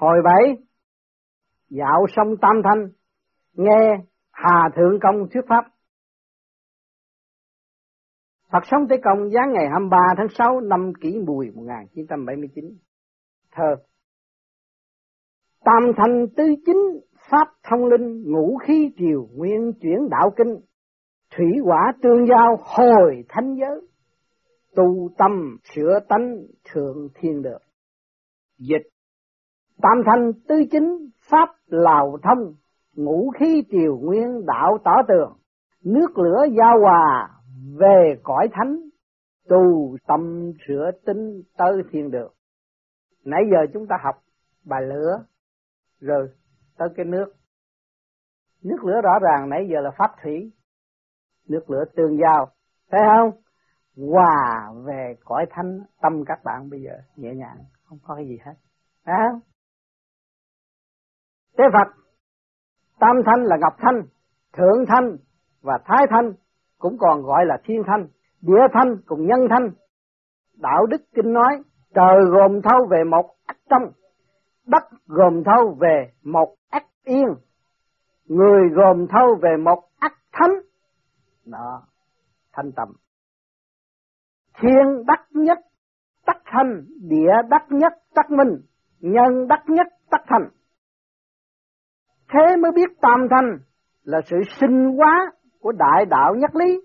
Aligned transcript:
Hồi 0.00 0.18
bảy, 0.24 0.56
dạo 1.70 2.06
sông 2.16 2.36
Tam 2.42 2.62
Thanh, 2.64 2.88
nghe 3.52 3.96
Hà 4.30 4.68
Thượng 4.76 4.98
Công 5.00 5.28
thuyết 5.30 5.40
pháp. 5.48 5.64
Phật 8.52 8.60
sống 8.70 8.88
Tế 8.90 8.96
Công 9.04 9.30
giáng 9.30 9.52
ngày 9.52 9.68
23 9.70 9.98
tháng 10.16 10.26
6 10.38 10.60
năm 10.60 10.92
kỷ 11.00 11.18
mùi 11.26 11.50
1979. 11.54 12.64
Thơ 13.52 13.76
Tam 15.64 15.82
Thanh 15.96 16.26
Tư 16.36 16.44
Chính 16.66 17.00
Pháp 17.30 17.48
Thông 17.62 17.84
Linh 17.84 18.22
Ngũ 18.32 18.56
Khí 18.66 18.92
Triều 18.96 19.28
Nguyên 19.34 19.72
Chuyển 19.80 20.08
Đạo 20.10 20.30
Kinh 20.36 20.56
Thủy 21.36 21.46
quả 21.64 21.92
tương 22.02 22.26
giao 22.28 22.56
hồi 22.60 23.24
thanh 23.28 23.54
giới 23.54 23.80
Tu 24.76 25.10
tâm 25.18 25.56
sửa 25.74 26.00
tánh 26.08 26.36
thượng 26.72 27.08
thiên 27.14 27.42
được 27.42 27.58
Dịch 28.58 28.93
Tam 29.82 30.02
Thanh 30.06 30.32
Tư 30.48 30.54
Chính, 30.70 31.08
Pháp, 31.30 31.48
Lào 31.66 32.18
Thông, 32.22 32.54
Ngũ 32.94 33.30
Khí 33.38 33.62
Triều 33.70 33.98
Nguyên, 33.98 34.46
Đạo 34.46 34.78
Tỏ 34.84 34.94
Tường. 35.08 35.36
Nước 35.84 36.18
lửa 36.18 36.44
giao 36.58 36.80
hòa, 36.80 37.30
về 37.78 38.14
cõi 38.22 38.48
thánh, 38.52 38.80
tu 39.48 39.96
tâm 40.06 40.52
sửa 40.68 40.90
tính 41.06 41.42
tới 41.56 41.72
thiên 41.92 42.10
được 42.10 42.34
nãy 43.24 43.42
giờ 43.52 43.58
chúng 43.72 43.86
ta 43.86 43.96
học 44.04 44.14
bài 44.64 44.82
lửa, 44.82 45.24
rồi 46.00 46.28
tới 46.78 46.88
cái 46.96 47.06
nước. 47.06 47.32
Nước 48.62 48.84
lửa 48.84 49.00
rõ 49.02 49.18
ràng 49.22 49.48
nãy 49.48 49.68
giờ 49.70 49.80
là 49.80 49.90
pháp 49.98 50.10
thủy, 50.22 50.52
nước 51.48 51.70
lửa 51.70 51.84
tương 51.96 52.18
giao. 52.18 52.46
Thấy 52.90 53.00
không? 53.16 53.40
Hòa 54.10 54.72
về 54.84 55.14
cõi 55.24 55.46
thánh, 55.50 55.80
tâm 56.02 56.24
các 56.26 56.44
bạn 56.44 56.70
bây 56.70 56.80
giờ 56.82 56.92
nhẹ 57.16 57.34
nhàng, 57.34 57.56
không 57.84 57.98
có 58.02 58.14
cái 58.14 58.26
gì 58.26 58.38
hết. 58.44 58.54
Thấy 59.04 59.14
không? 59.30 59.40
Tế 61.56 61.64
phật 61.72 62.04
tam 62.98 63.16
thanh 63.26 63.44
là 63.44 63.56
ngọc 63.60 63.74
thanh 63.78 64.02
thượng 64.56 64.86
thanh 64.88 65.16
và 65.62 65.78
thái 65.84 66.06
thanh 66.10 66.32
cũng 66.78 66.96
còn 66.98 67.22
gọi 67.22 67.46
là 67.46 67.56
thiên 67.64 67.82
thanh, 67.86 68.08
địa 68.40 68.66
thanh 68.72 68.96
cùng 69.06 69.26
nhân 69.26 69.40
thanh. 69.50 69.70
Đạo 70.54 70.86
đức 70.86 71.02
kinh 71.14 71.32
nói, 71.32 71.62
trời 71.94 72.24
gồm 72.30 72.62
thâu 72.62 72.86
về 72.90 73.04
một 73.04 73.34
ách 73.46 73.58
trong, 73.70 73.82
đất 74.66 74.82
gồm 75.06 75.42
thâu 75.44 75.76
về 75.80 76.12
một 76.22 76.54
ách 76.70 76.86
yên, 77.04 77.26
người 78.26 78.68
gồm 78.72 79.06
thâu 79.06 79.36
về 79.42 79.56
một 79.64 79.82
ách 79.98 80.16
thánh. 80.32 80.52
Đó, 81.44 81.82
thanh 82.52 82.72
tầm. 82.72 82.88
Thiên 84.60 85.04
đắc 85.06 85.26
nhất, 85.30 85.58
tắc 86.26 86.36
thanh, 86.44 86.84
địa 87.08 87.32
đắc 87.50 87.66
nhất, 87.70 87.92
tắc 88.14 88.30
minh, 88.30 88.60
nhân 89.00 89.48
đắc 89.48 89.62
nhất, 89.66 89.86
tắc 90.10 90.20
thành. 90.26 90.48
Thế 92.34 92.56
mới 92.56 92.72
biết 92.72 93.00
tam 93.00 93.28
thanh 93.30 93.58
là 94.04 94.20
sự 94.26 94.36
sinh 94.60 94.96
hóa 94.96 95.32
của 95.60 95.72
đại 95.72 96.06
đạo 96.06 96.34
nhất 96.34 96.56
lý, 96.56 96.80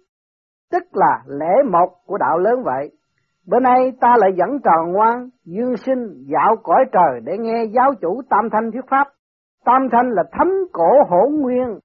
tức 0.72 0.84
là 0.94 1.24
lễ 1.28 1.64
một 1.72 1.90
của 2.06 2.18
đạo 2.18 2.38
lớn 2.38 2.64
vậy. 2.66 2.92
Bữa 3.48 3.60
nay 3.60 3.92
ta 4.02 4.16
lại 4.18 4.32
dẫn 4.38 4.50
tròn 4.64 4.92
ngoan, 4.92 5.30
dương 5.46 5.78
sinh 5.78 6.26
dạo 6.28 6.56
cõi 6.64 6.86
trời 6.92 7.20
để 7.24 7.38
nghe 7.40 7.66
giáo 7.66 7.94
chủ 8.02 8.22
Tam 8.30 8.50
Thanh 8.52 8.72
thuyết 8.72 8.86
pháp. 8.90 9.08
Tam 9.66 9.82
Thanh 9.92 10.10
là 10.10 10.24
thấm 10.32 10.48
cổ 10.74 11.04
hỗn 11.10 11.42
nguyên, 11.42 11.80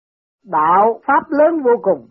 đạo 0.44 1.00
pháp 1.06 1.22
lớn 1.28 1.62
vô 1.62 1.72
cùng. 1.82 2.08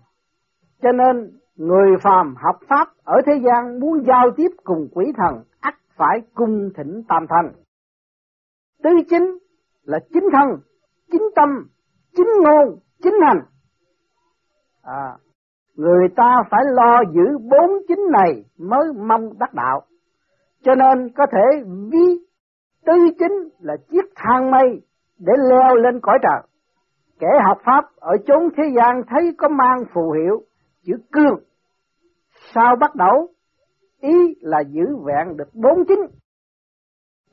Cho 0.82 0.92
nên 0.92 1.32
người 1.56 1.98
phàm 2.04 2.36
học 2.38 2.56
pháp 2.70 2.88
ở 3.04 3.22
thế 3.26 3.34
gian 3.46 3.80
muốn 3.80 4.04
giao 4.08 4.32
tiếp 4.38 4.50
cùng 4.64 4.88
quỷ 4.94 5.06
thần 5.18 5.44
ắt 5.60 5.74
phải 5.96 6.22
cung 6.34 6.70
thỉnh 6.76 7.02
Tam 7.08 7.26
Thanh. 7.30 7.52
Tứ 8.84 8.90
chính 9.10 9.38
là 9.84 10.00
chính 10.14 10.24
thân, 10.34 10.60
chính 11.14 11.30
tâm, 11.36 11.50
chính 12.16 12.28
ngôn, 12.44 12.80
chính 13.04 13.14
hành. 13.22 13.42
À, 14.82 15.18
người 15.76 16.08
ta 16.16 16.36
phải 16.52 16.62
lo 16.66 17.02
giữ 17.14 17.38
bốn 17.38 17.72
chính 17.88 18.12
này 18.12 18.44
mới 18.58 18.94
mong 19.08 19.30
đắc 19.40 19.54
đạo. 19.54 19.82
Cho 20.64 20.76
nên 20.76 21.10
có 21.16 21.26
thể 21.32 21.64
ví 21.92 22.26
tư 22.86 22.94
chính 23.20 23.50
là 23.60 23.78
chiếc 23.90 24.06
thang 24.16 24.52
mây 24.52 24.82
để 25.20 25.34
leo 25.50 25.76
lên 25.76 26.00
cõi 26.02 26.20
trời. 26.22 26.42
Kẻ 27.20 27.28
học 27.48 27.58
pháp 27.66 27.86
ở 27.96 28.18
chốn 28.28 28.50
thế 28.58 28.64
gian 28.76 29.02
thấy 29.10 29.36
có 29.38 29.50
mang 29.50 29.84
phù 29.94 30.12
hiệu 30.12 30.42
chữ 30.84 30.94
cương. 31.12 31.40
Sao 32.54 32.76
bắt 32.80 32.96
đầu? 32.96 33.28
Ý 34.02 34.36
là 34.42 34.60
giữ 34.60 34.84
vẹn 35.06 35.38
được 35.38 35.50
bốn 35.54 35.86
chính. 35.88 36.02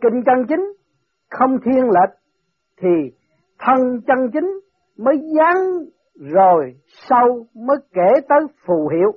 Kinh 0.00 0.22
chân 0.26 0.46
chính 0.48 0.72
không 1.30 1.58
thiên 1.64 1.84
lệch 1.84 2.18
thì 2.76 2.88
thân 3.60 4.00
chân 4.06 4.30
chính 4.32 4.60
mới 4.98 5.14
dán 5.36 5.56
rồi 6.34 6.74
sau 7.08 7.46
mới 7.54 7.76
kể 7.92 8.20
tới 8.28 8.40
phù 8.66 8.88
hiệu. 8.88 9.12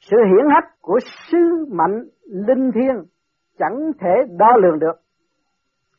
Sự 0.00 0.16
hiển 0.16 0.50
hách 0.54 0.70
của 0.80 0.98
sứ 1.30 1.66
mạnh 1.70 2.04
linh 2.24 2.70
thiêng 2.74 3.04
chẳng 3.58 3.92
thể 4.00 4.14
đo 4.38 4.56
lường 4.56 4.78
được. 4.78 4.96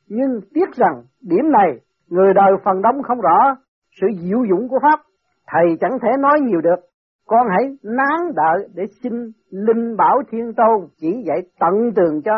Nhưng 0.08 0.40
tiếc 0.54 0.72
rằng 0.76 1.04
điểm 1.22 1.52
này 1.52 1.80
người 2.08 2.34
đời 2.34 2.52
phần 2.66 2.82
đông 2.82 3.04
không 3.04 3.22
rõ 3.22 3.56
sự 4.02 4.08
diệu 4.20 4.40
dụng 4.50 4.68
của 4.70 4.80
Pháp, 4.82 5.00
thầy 5.48 5.78
chẳng 5.80 6.00
thể 6.02 6.10
nói 6.20 6.40
nhiều 6.42 6.62
được. 6.62 6.80
Con 7.28 7.48
hãy 7.50 7.78
nán 7.84 8.34
đợi 8.36 8.70
để 8.74 8.84
xin 9.04 9.14
Linh 9.50 9.96
Bảo 9.98 10.22
Thiên 10.32 10.54
Tôn 10.54 10.88
chỉ 10.98 11.24
dạy 11.28 11.38
tận 11.60 11.94
tường 11.96 12.22
cho 12.26 12.34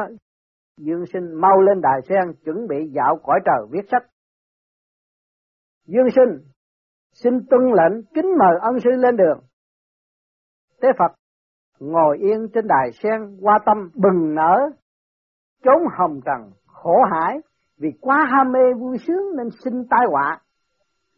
Dương 0.77 1.05
Sinh 1.13 1.33
mau 1.41 1.61
lên 1.61 1.81
đài 1.81 2.01
sen 2.09 2.33
chuẩn 2.45 2.67
bị 2.67 2.89
dạo 2.95 3.17
cõi 3.23 3.39
trời 3.45 3.67
viết 3.71 3.89
sách. 3.91 4.03
Dương 5.87 6.07
Sinh 6.15 6.47
xin 7.11 7.33
tuân 7.49 7.61
lệnh 7.61 8.05
kính 8.13 8.37
mời 8.39 8.57
ân 8.61 8.79
sư 8.83 8.89
lên 8.89 9.17
đường. 9.17 9.39
Tế 10.81 10.89
Phật 10.99 11.11
ngồi 11.79 12.17
yên 12.17 12.47
trên 12.53 12.67
đài 12.67 12.91
sen 12.91 13.37
qua 13.41 13.59
tâm 13.65 13.77
bừng 13.95 14.35
nở, 14.35 14.69
trốn 15.63 15.81
hồng 15.97 16.19
trần, 16.25 16.51
khổ 16.65 16.95
hải, 17.11 17.37
vì 17.77 17.89
quá 18.01 18.27
ham 18.31 18.51
mê 18.51 18.73
vui 18.79 18.97
sướng 18.97 19.35
nên 19.37 19.47
sinh 19.63 19.83
tai 19.89 20.05
họa. 20.11 20.39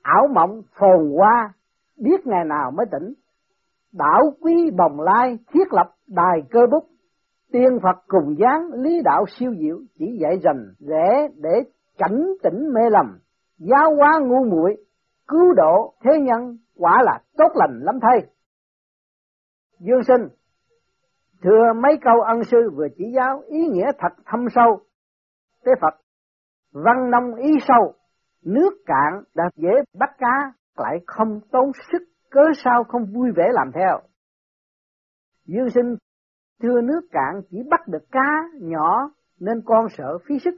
Ảo 0.01 0.27
mộng 0.35 0.61
phồn 0.79 1.11
hoa, 1.17 1.53
biết 1.97 2.27
ngày 2.27 2.45
nào 2.45 2.71
mới 2.71 2.85
tỉnh. 2.91 3.13
đảo 3.93 4.21
quý 4.41 4.71
bồng 4.77 4.99
lai 4.99 5.37
thiết 5.53 5.73
lập 5.73 5.87
đài 6.07 6.41
cơ 6.49 6.59
bút, 6.71 6.83
tiên 7.51 7.79
Phật 7.83 8.03
cùng 8.07 8.35
dáng 8.39 8.69
lý 8.73 9.01
đạo 9.03 9.25
siêu 9.27 9.51
diệu 9.59 9.77
chỉ 9.99 10.17
dạy 10.21 10.39
dành 10.43 10.73
rẽ 10.79 11.27
để 11.35 11.63
cảnh 11.97 12.23
tỉnh 12.43 12.73
mê 12.73 12.89
lầm, 12.91 13.19
giáo 13.59 13.95
hóa 13.95 14.19
ngu 14.21 14.45
muội 14.45 14.77
cứu 15.27 15.53
độ 15.53 15.93
thế 16.03 16.19
nhân 16.19 16.57
quả 16.75 17.01
là 17.03 17.19
tốt 17.37 17.51
lành 17.55 17.79
lắm 17.83 17.95
thay. 18.01 18.29
Dương 19.79 20.03
sinh, 20.07 20.27
thưa 21.43 21.73
mấy 21.83 21.97
câu 22.01 22.21
ân 22.21 22.43
sư 22.43 22.57
vừa 22.75 22.87
chỉ 22.97 23.03
giáo 23.15 23.43
ý 23.47 23.67
nghĩa 23.67 23.91
thật 23.99 24.23
thâm 24.25 24.45
sâu. 24.55 24.79
Tế 25.63 25.71
Phật, 25.81 26.01
văn 26.71 27.11
nông 27.11 27.35
ý 27.35 27.51
sâu, 27.67 27.93
nước 28.43 28.69
cạn 28.85 29.23
đã 29.35 29.43
dễ 29.55 29.69
bắt 29.99 30.09
cá, 30.17 30.53
lại 30.77 30.97
không 31.07 31.39
tốn 31.51 31.71
sức, 31.91 32.03
cớ 32.29 32.41
sao 32.63 32.83
không 32.83 33.05
vui 33.13 33.31
vẻ 33.35 33.43
làm 33.51 33.71
theo. 33.75 33.99
Dương 35.45 35.69
sinh, 35.69 35.95
thưa 36.61 36.81
nước 36.81 37.01
cạn 37.11 37.41
chỉ 37.49 37.57
bắt 37.69 37.87
được 37.87 38.11
cá 38.11 38.43
nhỏ 38.61 39.09
nên 39.39 39.61
con 39.65 39.87
sợ 39.97 40.17
phí 40.25 40.39
sức. 40.39 40.53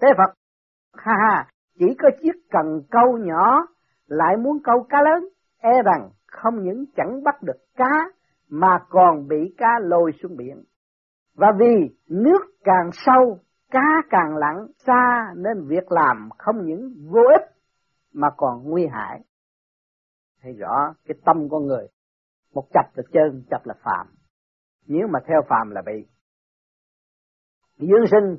Tế 0.00 0.08
Phật, 0.16 0.34
ha 0.98 1.12
ha, 1.28 1.46
chỉ 1.78 1.86
có 1.98 2.08
chiếc 2.22 2.50
cần 2.50 2.82
câu 2.90 3.18
nhỏ 3.18 3.66
lại 4.06 4.36
muốn 4.36 4.58
câu 4.64 4.86
cá 4.88 4.98
lớn, 5.02 5.28
e 5.58 5.82
rằng 5.84 6.10
không 6.26 6.62
những 6.62 6.84
chẳng 6.96 7.22
bắt 7.24 7.42
được 7.42 7.64
cá 7.76 8.10
mà 8.48 8.78
còn 8.88 9.28
bị 9.28 9.54
cá 9.58 9.78
lôi 9.82 10.12
xuống 10.22 10.36
biển. 10.36 10.62
Và 11.34 11.52
vì 11.58 11.96
nước 12.08 12.40
càng 12.64 12.90
sâu, 12.92 13.38
cá 13.70 14.02
càng 14.10 14.36
lặng 14.36 14.66
xa 14.86 15.26
nên 15.36 15.68
việc 15.68 15.92
làm 15.92 16.28
không 16.38 16.56
những 16.64 16.94
vô 17.10 17.22
ích 17.40 17.50
mà 18.12 18.28
còn 18.36 18.62
nguy 18.64 18.86
hại. 18.86 19.20
Thấy 20.42 20.52
rõ 20.52 20.94
cái 21.06 21.16
tâm 21.24 21.36
con 21.50 21.66
người, 21.66 21.86
một 22.54 22.64
chập 22.74 22.86
là 22.94 23.02
chân, 23.12 23.42
chập 23.50 23.60
là 23.64 23.74
phạm 23.84 24.06
Nếu 24.86 25.08
mà 25.12 25.18
theo 25.26 25.40
phạm 25.48 25.70
là 25.70 25.82
bị. 25.86 26.06
Dương 27.78 28.06
sinh, 28.10 28.36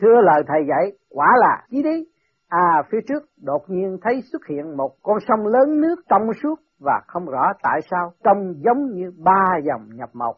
thưa 0.00 0.20
lời 0.22 0.42
thầy 0.48 0.60
dạy, 0.68 0.92
quả 1.10 1.28
là 1.38 1.66
chí 1.70 1.82
đi, 1.82 2.04
À 2.50 2.82
phía 2.90 2.98
trước 3.08 3.22
đột 3.42 3.62
nhiên 3.68 3.98
thấy 4.02 4.22
xuất 4.32 4.46
hiện 4.48 4.76
một 4.76 4.96
con 5.02 5.18
sông 5.28 5.46
lớn 5.46 5.80
nước 5.80 5.96
trong 6.08 6.22
suốt 6.42 6.54
và 6.80 7.00
không 7.06 7.26
rõ 7.26 7.52
tại 7.62 7.80
sao 7.90 8.12
trông 8.24 8.54
giống 8.64 8.86
như 8.92 9.12
ba 9.24 9.44
dòng 9.64 9.88
nhập 9.96 10.10
một. 10.12 10.36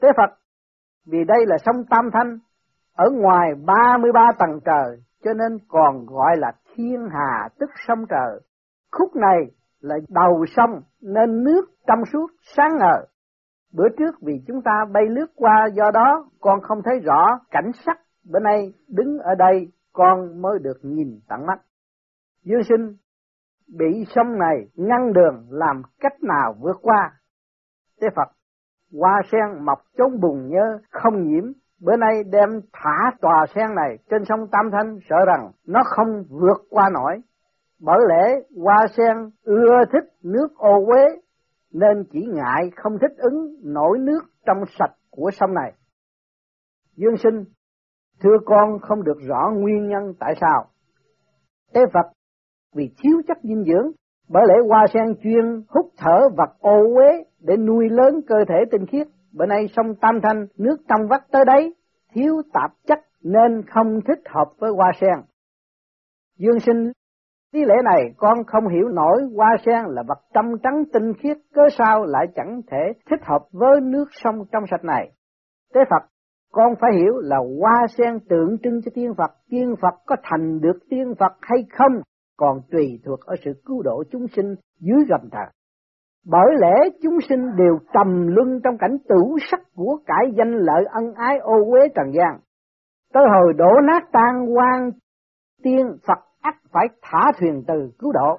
Tế 0.00 0.08
Phật, 0.16 0.38
vì 1.06 1.24
đây 1.24 1.46
là 1.46 1.56
sông 1.58 1.84
Tam 1.90 2.10
Thanh, 2.12 2.38
ở 2.94 3.10
ngoài 3.10 3.50
33 3.66 4.20
tầng 4.38 4.60
trời, 4.64 5.02
cho 5.24 5.32
nên 5.32 5.58
còn 5.68 6.06
gọi 6.06 6.36
là 6.36 6.52
thiên 6.74 7.08
hà 7.12 7.48
tức 7.58 7.70
sông 7.86 8.04
trời. 8.08 8.40
Khúc 8.92 9.16
này 9.16 9.38
là 9.80 9.96
đầu 10.08 10.44
sông 10.56 10.80
nên 11.00 11.44
nước 11.44 11.62
trong 11.86 12.02
suốt 12.12 12.26
sáng 12.56 12.78
ngời. 12.78 13.06
Bữa 13.72 13.88
trước 13.98 14.14
vì 14.22 14.32
chúng 14.46 14.62
ta 14.62 14.84
bay 14.92 15.04
lướt 15.10 15.26
qua 15.36 15.68
do 15.74 15.90
đó 15.94 16.30
con 16.40 16.60
không 16.60 16.78
thấy 16.84 17.00
rõ 17.00 17.38
cảnh 17.50 17.70
sắc 17.86 17.98
bữa 18.32 18.38
nay 18.38 18.72
đứng 18.88 19.18
ở 19.18 19.34
đây 19.34 19.68
con 19.92 20.42
mới 20.42 20.58
được 20.62 20.78
nhìn 20.82 21.20
tận 21.28 21.46
mắt. 21.46 21.60
Dương 22.42 22.64
sinh 22.68 22.96
bị 23.78 24.04
sông 24.14 24.38
này 24.38 24.68
ngăn 24.74 25.12
đường 25.12 25.46
làm 25.50 25.82
cách 26.00 26.22
nào 26.22 26.54
vượt 26.60 26.76
qua. 26.82 27.12
Tế 28.00 28.08
Phật, 28.16 28.28
hoa 29.00 29.22
sen 29.32 29.64
mọc 29.64 29.78
chốn 29.98 30.20
bùn 30.20 30.48
nhớ 30.48 30.78
không 30.90 31.28
nhiễm, 31.28 31.44
bữa 31.80 31.96
nay 31.96 32.24
đem 32.24 32.48
thả 32.72 33.10
tòa 33.20 33.46
sen 33.54 33.74
này 33.74 33.98
trên 34.10 34.24
sông 34.24 34.48
Tam 34.52 34.70
Thanh 34.72 34.98
sợ 35.08 35.16
rằng 35.26 35.50
nó 35.66 35.80
không 35.84 36.24
vượt 36.28 36.66
qua 36.70 36.90
nổi. 36.92 37.20
Bởi 37.80 37.98
lẽ 38.08 38.40
hoa 38.62 38.86
sen 38.96 39.16
ưa 39.42 39.84
thích 39.92 40.04
nước 40.22 40.48
ô 40.56 40.84
quế 40.86 41.02
nên 41.72 42.04
chỉ 42.12 42.26
ngại 42.32 42.70
không 42.76 42.98
thích 43.00 43.16
ứng 43.16 43.56
nổi 43.62 43.98
nước 43.98 44.20
trong 44.46 44.64
sạch 44.78 44.94
của 45.10 45.30
sông 45.32 45.54
này. 45.54 45.72
Dương 46.96 47.16
sinh, 47.16 47.44
thưa 48.20 48.36
con 48.44 48.78
không 48.82 49.04
được 49.04 49.18
rõ 49.28 49.50
nguyên 49.54 49.88
nhân 49.88 50.14
tại 50.20 50.34
sao. 50.40 50.64
Tế 51.72 51.80
Phật 51.92 52.06
vì 52.74 52.90
thiếu 53.02 53.22
chất 53.28 53.38
dinh 53.42 53.64
dưỡng, 53.64 53.90
bởi 54.28 54.42
lẽ 54.48 54.54
hoa 54.68 54.86
sen 54.94 55.14
chuyên 55.22 55.62
hút 55.68 55.86
thở 55.96 56.28
vật 56.36 56.50
ô 56.58 56.94
uế 56.94 57.24
để 57.40 57.56
nuôi 57.56 57.88
lớn 57.90 58.20
cơ 58.26 58.36
thể 58.48 58.64
tinh 58.70 58.86
khiết. 58.86 59.06
Bữa 59.32 59.46
nay 59.46 59.66
sông 59.76 59.94
Tam 60.00 60.20
Thanh 60.22 60.46
nước 60.58 60.76
trong 60.88 61.08
vắt 61.08 61.20
tới 61.32 61.44
đấy, 61.44 61.74
thiếu 62.14 62.42
tạp 62.52 62.70
chất 62.86 62.98
nên 63.22 63.62
không 63.66 64.00
thích 64.08 64.20
hợp 64.34 64.46
với 64.58 64.70
hoa 64.70 64.92
sen. 65.00 65.20
Dương 66.38 66.60
sinh 66.60 66.92
Lý 67.52 67.64
lẽ 67.64 67.74
này 67.84 68.14
con 68.16 68.44
không 68.46 68.68
hiểu 68.68 68.88
nổi 68.88 69.22
hoa 69.36 69.56
sen 69.66 69.84
là 69.88 70.02
vật 70.08 70.18
trong 70.34 70.46
trắng 70.62 70.82
tinh 70.92 71.12
khiết 71.14 71.36
cớ 71.54 71.62
sao 71.78 72.04
lại 72.04 72.26
chẳng 72.34 72.60
thể 72.70 72.92
thích 73.10 73.20
hợp 73.22 73.42
với 73.52 73.80
nước 73.80 74.04
sông 74.10 74.44
trong 74.52 74.64
sạch 74.70 74.84
này. 74.84 75.10
Tế 75.74 75.80
Phật, 75.90 76.06
con 76.52 76.74
phải 76.80 76.90
hiểu 76.94 77.18
là 77.18 77.36
hoa 77.60 77.86
sen 77.98 78.20
tượng 78.28 78.58
trưng 78.62 78.80
cho 78.84 78.90
tiên 78.94 79.14
Phật, 79.18 79.30
tiên 79.50 79.74
Phật 79.82 79.94
có 80.06 80.16
thành 80.22 80.60
được 80.60 80.78
tiên 80.90 81.14
Phật 81.18 81.32
hay 81.40 81.58
không 81.78 81.92
còn 82.36 82.60
tùy 82.70 83.00
thuộc 83.04 83.20
ở 83.20 83.34
sự 83.44 83.52
cứu 83.64 83.82
độ 83.82 84.02
chúng 84.10 84.26
sinh 84.36 84.54
dưới 84.80 85.04
gầm 85.08 85.20
thờ. 85.32 85.44
Bởi 86.26 86.46
lẽ 86.60 86.90
chúng 87.02 87.20
sinh 87.28 87.56
đều 87.56 87.78
trầm 87.94 88.26
luân 88.26 88.60
trong 88.64 88.78
cảnh 88.78 88.96
tủ 89.08 89.38
sắc 89.50 89.60
của 89.74 89.98
cải 90.06 90.32
danh 90.36 90.52
lợi 90.52 90.84
ân 90.90 91.14
ái 91.14 91.38
ô 91.38 91.54
uế 91.72 91.88
trần 91.94 92.12
gian. 92.14 92.40
Tới 93.12 93.24
hồi 93.34 93.52
đổ 93.56 93.80
nát 93.86 94.08
tan 94.12 94.54
quan 94.54 94.90
tiên 95.62 95.86
Phật 96.06 96.18
ắt 96.40 96.54
phải 96.72 96.86
thả 97.02 97.32
thuyền 97.38 97.62
từ 97.66 97.90
cứu 97.98 98.12
độ. 98.12 98.38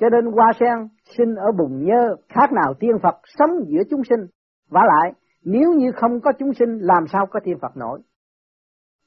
Cho 0.00 0.08
nên 0.08 0.32
hoa 0.32 0.52
sen 0.60 0.88
sinh 1.16 1.34
ở 1.34 1.52
bùn 1.58 1.84
nhơ 1.84 2.16
khác 2.28 2.52
nào 2.52 2.74
tiên 2.80 2.92
Phật 3.02 3.14
sống 3.24 3.50
giữa 3.66 3.82
chúng 3.90 4.04
sinh. 4.04 4.26
và 4.70 4.80
lại, 4.84 5.12
nếu 5.44 5.72
như 5.76 5.92
không 5.96 6.20
có 6.20 6.32
chúng 6.38 6.54
sinh, 6.54 6.78
làm 6.80 7.04
sao 7.12 7.26
có 7.30 7.40
tiên 7.44 7.58
Phật 7.62 7.76
nổi. 7.76 8.00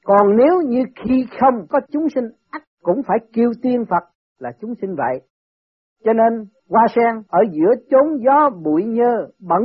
Còn 0.04 0.36
nếu 0.36 0.60
như 0.66 0.84
khi 1.04 1.26
không 1.40 1.66
có 1.68 1.80
chúng 1.92 2.08
sinh, 2.14 2.24
ắt 2.50 2.62
cũng 2.82 3.02
phải 3.06 3.18
kêu 3.32 3.50
tiên 3.62 3.84
Phật 3.90 4.04
là 4.38 4.52
chúng 4.60 4.74
sinh 4.80 4.94
vậy. 4.94 5.20
Cho 6.04 6.12
nên, 6.12 6.46
hoa 6.68 6.86
sen 6.94 7.22
ở 7.28 7.40
giữa 7.50 7.74
chốn 7.90 8.18
gió 8.24 8.50
bụi 8.64 8.84
nhơ 8.84 9.28
bẩn, 9.38 9.62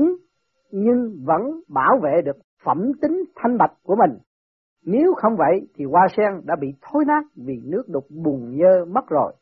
nhưng 0.72 1.16
vẫn 1.26 1.42
bảo 1.70 2.00
vệ 2.04 2.22
được 2.26 2.38
phẩm 2.66 2.92
tính 3.02 3.24
thanh 3.36 3.58
bạch 3.58 3.74
của 3.84 3.96
mình. 3.96 4.18
Nếu 4.86 5.14
không 5.18 5.36
vậy, 5.38 5.68
thì 5.76 5.86
hoa 5.86 6.08
sen 6.18 6.42
đã 6.46 6.56
bị 6.62 6.68
thối 6.82 7.06
nát 7.08 7.24
vì 7.36 7.62
nước 7.64 7.84
đục 7.88 8.06
bùn 8.24 8.58
nhơ 8.58 8.86
mất 8.86 9.08
rồi. 9.10 9.34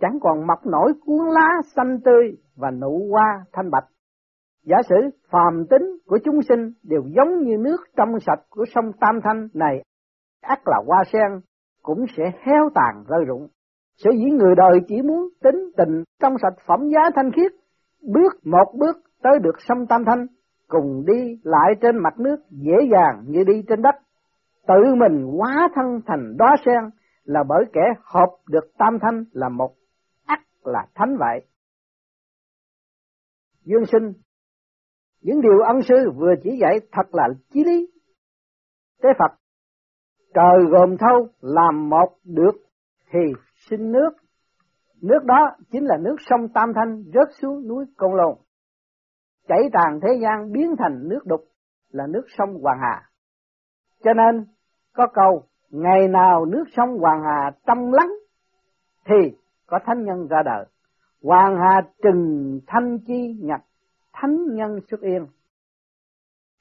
Chẳng 0.00 0.18
còn 0.22 0.46
mọc 0.46 0.66
nổi 0.66 0.92
cuốn 1.06 1.26
lá 1.26 1.48
xanh 1.76 2.00
tươi 2.04 2.36
và 2.56 2.70
nụ 2.70 3.08
hoa 3.10 3.44
thanh 3.52 3.70
bạch. 3.70 3.84
Giả 4.64 4.76
sử 4.88 4.96
phàm 5.30 5.66
tính 5.70 5.98
của 6.06 6.18
chúng 6.24 6.42
sinh 6.48 6.72
đều 6.82 7.02
giống 7.16 7.42
như 7.42 7.56
nước 7.58 7.76
trong 7.96 8.08
sạch 8.26 8.40
của 8.50 8.64
sông 8.74 8.92
Tam 9.00 9.20
Thanh 9.24 9.48
này, 9.54 9.82
ác 10.40 10.68
là 10.68 10.76
hoa 10.86 11.02
sen 11.12 11.40
cũng 11.82 12.04
sẽ 12.16 12.24
héo 12.42 12.70
tàn 12.74 13.04
rơi 13.08 13.24
rụng. 13.26 13.48
Sở 13.96 14.10
dĩ 14.10 14.30
người 14.30 14.54
đời 14.56 14.80
chỉ 14.88 15.02
muốn 15.02 15.28
tính 15.42 15.70
tình 15.76 16.04
trong 16.20 16.32
sạch 16.42 16.62
phẩm 16.66 16.80
giá 16.94 17.10
thanh 17.14 17.30
khiết, 17.32 17.52
bước 18.02 18.32
một 18.44 18.74
bước 18.78 18.96
tới 19.22 19.38
được 19.42 19.54
sông 19.58 19.86
Tam 19.88 20.04
Thanh, 20.04 20.26
cùng 20.68 21.04
đi 21.06 21.40
lại 21.42 21.74
trên 21.80 22.02
mặt 22.02 22.20
nước 22.20 22.36
dễ 22.50 22.76
dàng 22.92 23.24
như 23.26 23.44
đi 23.44 23.62
trên 23.68 23.82
đất. 23.82 23.94
Tự 24.66 24.94
mình 24.96 25.26
hóa 25.38 25.68
thân 25.74 26.00
thành 26.06 26.36
đóa 26.38 26.56
sen 26.66 26.90
là 27.24 27.44
bởi 27.48 27.64
kẻ 27.72 27.80
hợp 28.02 28.28
được 28.48 28.64
Tam 28.78 28.98
Thanh 29.02 29.24
là 29.32 29.48
một 29.48 29.74
ắt 30.26 30.38
là 30.64 30.86
thánh 30.94 31.16
vậy. 31.18 31.46
Dương 33.64 33.84
sinh, 33.92 34.12
những 35.24 35.40
điều 35.40 35.60
ân 35.66 35.82
sư 35.88 36.10
vừa 36.16 36.34
chỉ 36.42 36.50
dạy 36.60 36.80
thật 36.92 37.14
là 37.14 37.28
chí 37.50 37.64
lý. 37.64 37.86
Tế 39.02 39.08
Phật, 39.18 39.32
trời 40.34 40.70
gồm 40.70 40.96
thâu 40.96 41.28
làm 41.40 41.88
một 41.88 42.08
được 42.24 42.54
thì 43.12 43.18
sinh 43.70 43.92
nước. 43.92 44.10
Nước 45.02 45.24
đó 45.24 45.50
chính 45.72 45.84
là 45.84 45.96
nước 45.96 46.16
sông 46.18 46.48
Tam 46.54 46.72
Thanh 46.74 47.02
rớt 47.14 47.28
xuống 47.40 47.68
núi 47.68 47.84
Côn 47.96 48.12
Lôn. 48.16 48.36
Chảy 49.48 49.58
tràn 49.72 50.00
thế 50.02 50.08
gian 50.22 50.52
biến 50.52 50.74
thành 50.78 51.08
nước 51.08 51.20
đục 51.24 51.40
là 51.90 52.06
nước 52.06 52.24
sông 52.38 52.62
Hoàng 52.62 52.78
Hà. 52.82 53.02
Cho 54.04 54.12
nên 54.14 54.44
có 54.92 55.06
câu 55.14 55.42
ngày 55.70 56.08
nào 56.08 56.44
nước 56.44 56.64
sông 56.76 56.98
Hoàng 56.98 57.22
Hà 57.22 57.50
trong 57.66 57.92
lắng 57.92 58.12
thì 59.06 59.36
có 59.66 59.78
thánh 59.86 60.04
nhân 60.04 60.26
ra 60.30 60.42
đời. 60.44 60.64
Hoàng 61.22 61.56
Hà 61.56 61.80
trừng 62.02 62.60
thanh 62.66 62.98
chi 63.06 63.38
nhật 63.42 63.60
thánh 64.14 64.36
nhân 64.54 64.78
xuất 64.90 65.00
yên. 65.00 65.26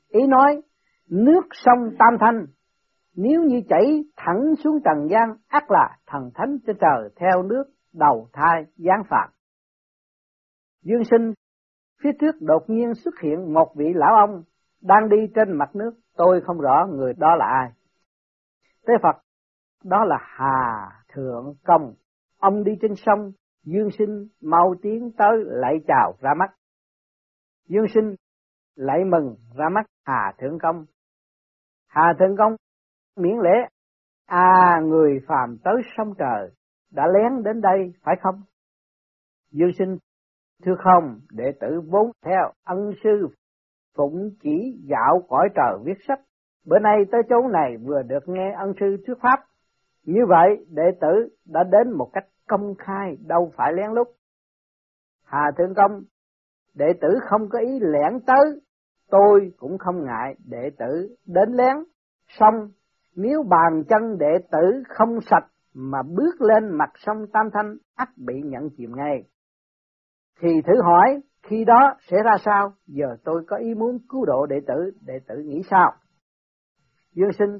Ý 0.07 0.27
nói 0.27 0.61
nước 1.09 1.41
sông 1.51 1.95
Tam 1.99 2.17
Thanh 2.19 2.45
nếu 3.15 3.43
như 3.43 3.61
chảy 3.69 4.03
thẳng 4.17 4.55
xuống 4.63 4.79
trần 4.85 5.07
gian, 5.09 5.35
ắt 5.47 5.63
là 5.71 5.97
thần 6.07 6.29
thánh 6.33 6.57
trên 6.67 6.75
trời 6.81 7.09
theo 7.15 7.43
nước 7.43 7.63
đầu 7.93 8.27
thai 8.33 8.65
giáng 8.77 9.03
phạt. 9.09 9.27
Dương 10.81 11.03
sinh, 11.11 11.33
phía 12.03 12.11
trước 12.19 12.35
đột 12.41 12.63
nhiên 12.67 12.93
xuất 12.93 13.13
hiện 13.23 13.53
một 13.53 13.75
vị 13.75 13.85
lão 13.95 14.15
ông 14.15 14.43
đang 14.81 15.09
đi 15.09 15.17
trên 15.35 15.57
mặt 15.57 15.75
nước, 15.75 15.91
tôi 16.17 16.41
không 16.41 16.57
rõ 16.57 16.87
người 16.89 17.13
đó 17.17 17.35
là 17.35 17.45
ai. 17.45 17.71
Tế 18.87 18.93
Phật, 19.03 19.15
đó 19.83 20.05
là 20.05 20.17
Hà 20.21 20.89
Thượng 21.13 21.53
Công, 21.63 21.93
ông 22.39 22.63
đi 22.63 22.71
trên 22.81 22.95
sông, 22.95 23.31
Dương 23.63 23.89
sinh 23.97 24.27
mau 24.41 24.75
tiến 24.81 25.11
tới 25.17 25.31
lạy 25.45 25.73
chào 25.87 26.13
ra 26.21 26.33
mắt. 26.39 26.51
Dương 27.67 27.85
sinh 27.93 28.15
lạy 28.75 29.03
mừng 29.05 29.35
ra 29.55 29.65
mắt 29.69 29.85
Hà 30.05 30.33
Thượng 30.37 30.59
Công. 30.59 30.85
Hà 31.87 32.13
Thượng 32.19 32.37
Công 32.37 32.55
miễn 33.17 33.37
lễ 33.43 33.67
à 34.25 34.79
người 34.83 35.19
phàm 35.27 35.57
tới 35.63 35.73
sông 35.97 36.13
trời 36.17 36.51
đã 36.91 37.03
lén 37.07 37.43
đến 37.43 37.61
đây 37.61 37.93
phải 38.03 38.15
không? 38.21 38.41
Dương 39.51 39.71
sinh, 39.77 39.97
thưa 40.65 40.75
không, 40.83 41.19
đệ 41.31 41.51
tử 41.59 41.81
vốn 41.91 42.11
theo 42.25 42.51
ân 42.65 42.91
sư 43.03 43.27
phụng 43.97 44.29
chỉ 44.41 44.81
dạo 44.89 45.21
cõi 45.29 45.49
trời 45.55 45.77
viết 45.83 45.97
sách. 46.07 46.19
Bữa 46.65 46.79
nay 46.79 46.97
tới 47.11 47.21
chỗ 47.29 47.47
này 47.47 47.77
vừa 47.77 48.01
được 48.01 48.23
nghe 48.27 48.53
ân 48.59 48.73
sư 48.79 48.97
thuyết 49.07 49.15
pháp. 49.21 49.39
Như 50.03 50.21
vậy, 50.29 50.65
đệ 50.69 50.91
tử 51.01 51.29
đã 51.45 51.63
đến 51.63 51.97
một 51.97 52.09
cách 52.13 52.25
công 52.47 52.75
khai, 52.79 53.17
đâu 53.27 53.51
phải 53.55 53.73
lén 53.73 53.91
lút. 53.91 54.07
Hà 55.23 55.51
thượng 55.57 55.73
công 55.75 56.01
đệ 56.73 56.93
tử 57.01 57.07
không 57.29 57.49
có 57.49 57.59
ý 57.59 57.79
lẻn 57.79 58.19
tới 58.27 58.61
tôi 59.09 59.51
cũng 59.57 59.77
không 59.77 60.05
ngại 60.05 60.35
đệ 60.45 60.69
tử 60.79 61.15
đến 61.25 61.49
lén 61.51 61.77
xong 62.27 62.69
nếu 63.15 63.43
bàn 63.43 63.83
chân 63.89 64.17
đệ 64.17 64.37
tử 64.51 64.83
không 64.87 65.21
sạch 65.21 65.47
mà 65.73 66.01
bước 66.01 66.41
lên 66.41 66.77
mặt 66.77 66.89
sông 66.95 67.25
Tam 67.33 67.49
Thanh 67.53 67.77
ắt 67.95 68.09
bị 68.17 68.41
nhận 68.43 68.69
chìm 68.77 68.91
ngay. 68.95 69.23
Thì 70.41 70.49
thử 70.67 70.81
hỏi 70.83 71.21
khi 71.43 71.65
đó 71.65 71.93
sẽ 72.09 72.17
ra 72.23 72.37
sao? 72.45 72.73
Giờ 72.87 73.05
tôi 73.23 73.43
có 73.47 73.57
ý 73.57 73.73
muốn 73.73 73.97
cứu 74.09 74.25
độ 74.25 74.45
đệ 74.45 74.55
tử, 74.67 74.91
đệ 75.01 75.19
tử 75.27 75.35
nghĩ 75.45 75.61
sao? 75.69 75.93
Dương 77.13 77.31
sinh 77.39 77.57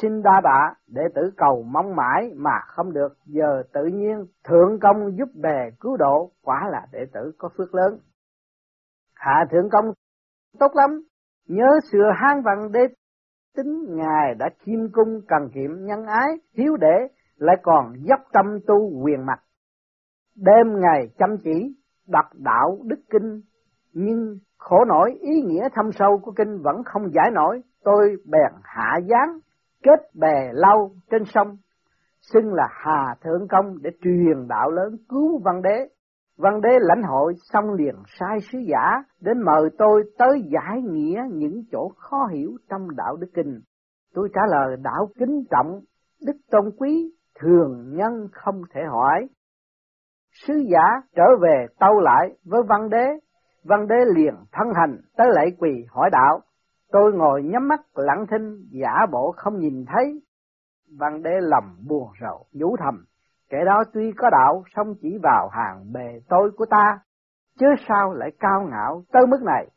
xin 0.00 0.22
đa 0.22 0.40
tạ, 0.44 0.74
đệ 0.86 1.02
tử 1.14 1.22
cầu 1.36 1.62
mong 1.62 1.96
mãi 1.96 2.30
mà 2.36 2.60
không 2.66 2.92
được, 2.92 3.18
giờ 3.24 3.62
tự 3.72 3.84
nhiên 3.84 4.26
thượng 4.44 4.78
công 4.80 5.16
giúp 5.18 5.28
bè 5.42 5.70
cứu 5.80 5.96
độ, 5.96 6.30
quả 6.42 6.68
là 6.70 6.86
đệ 6.92 7.04
tử 7.12 7.32
có 7.38 7.48
phước 7.56 7.74
lớn. 7.74 7.98
Hạ 9.16 9.44
thượng 9.50 9.68
công 9.70 9.84
tốt 10.58 10.70
lắm, 10.74 10.90
nhớ 11.48 11.68
sửa 11.92 12.10
hang 12.16 12.42
vặn 12.42 12.72
đế. 12.72 12.80
tính 13.56 13.84
Ngài 13.88 14.34
đã 14.38 14.48
chiêm 14.66 14.92
cung 14.92 15.20
cần 15.28 15.48
kiệm 15.54 15.84
nhân 15.84 16.06
ái, 16.06 16.28
hiếu 16.52 16.76
đệ, 16.76 17.08
lại 17.36 17.56
còn 17.62 17.92
dốc 17.98 18.20
tâm 18.32 18.44
tu 18.66 19.02
quyền 19.04 19.26
mặt. 19.26 19.38
Đêm 20.36 20.80
ngày 20.80 21.08
chăm 21.18 21.36
chỉ, 21.44 21.74
đọc 22.08 22.24
đạo 22.34 22.78
đức 22.84 23.00
kinh, 23.10 23.40
nhưng 23.92 24.38
khổ 24.58 24.84
nổi 24.84 25.10
ý 25.20 25.42
nghĩa 25.42 25.68
thâm 25.74 25.92
sâu 25.92 26.18
của 26.18 26.32
kinh 26.36 26.62
vẫn 26.62 26.82
không 26.84 27.12
giải 27.12 27.30
nổi, 27.32 27.60
tôi 27.84 28.16
bèn 28.24 28.52
hạ 28.62 28.98
gián, 29.06 29.38
kết 29.82 30.14
bè 30.14 30.50
lâu 30.52 30.90
trên 31.10 31.22
sông, 31.24 31.56
xưng 32.20 32.54
là 32.54 32.68
Hà 32.70 33.14
Thượng 33.24 33.48
Công 33.48 33.82
để 33.82 33.90
truyền 34.02 34.48
đạo 34.48 34.70
lớn 34.70 34.96
cứu 35.08 35.40
văn 35.44 35.62
đế. 35.62 35.88
Văn 36.38 36.60
đế 36.60 36.68
lãnh 36.80 37.02
hội 37.02 37.34
xong 37.52 37.72
liền 37.72 37.94
sai 38.06 38.38
sứ 38.52 38.58
giả 38.58 39.02
đến 39.20 39.42
mời 39.42 39.70
tôi 39.78 40.02
tới 40.18 40.42
giải 40.52 40.82
nghĩa 40.82 41.22
những 41.32 41.62
chỗ 41.72 41.88
khó 41.96 42.26
hiểu 42.32 42.56
trong 42.70 42.96
đạo 42.96 43.16
đức 43.16 43.28
kinh. 43.34 43.60
Tôi 44.14 44.28
trả 44.34 44.40
lời 44.50 44.76
đạo 44.82 45.08
kính 45.18 45.44
trọng, 45.50 45.80
đức 46.26 46.36
tôn 46.50 46.70
quý, 46.78 47.12
thường 47.40 47.96
nhân 47.96 48.28
không 48.32 48.62
thể 48.74 48.80
hỏi. 48.90 49.28
Sứ 50.46 50.54
giả 50.72 50.84
trở 51.16 51.24
về 51.42 51.66
tâu 51.78 52.00
lại 52.00 52.28
với 52.44 52.62
văn 52.68 52.90
đế, 52.90 53.06
văn 53.64 53.88
đế 53.88 54.04
liền 54.14 54.34
thân 54.52 54.68
hành 54.74 55.00
tới 55.16 55.26
lễ 55.36 55.56
quỳ 55.58 55.84
hỏi 55.88 56.10
đạo. 56.12 56.40
Tôi 56.92 57.12
ngồi 57.12 57.42
nhắm 57.42 57.68
mắt 57.68 57.80
lặng 57.94 58.26
thinh, 58.30 58.66
giả 58.70 59.06
bộ 59.12 59.32
không 59.36 59.58
nhìn 59.58 59.84
thấy. 59.86 60.22
Văn 60.98 61.22
đế 61.22 61.30
lầm 61.40 61.76
buồn 61.88 62.08
rầu, 62.20 62.44
nhủ 62.52 62.76
thầm, 62.78 63.04
kẻ 63.48 63.58
đó 63.66 63.82
tuy 63.92 64.12
có 64.16 64.30
đạo, 64.30 64.64
song 64.76 64.94
chỉ 65.00 65.18
vào 65.22 65.48
hàng 65.48 65.92
bề 65.92 66.20
tôi 66.28 66.50
của 66.56 66.66
ta, 66.70 66.98
chứ 67.58 67.66
sao 67.88 68.12
lại 68.12 68.30
cao 68.40 68.66
ngạo 68.70 69.02
tới 69.12 69.26
mức 69.26 69.42
này. 69.42 69.70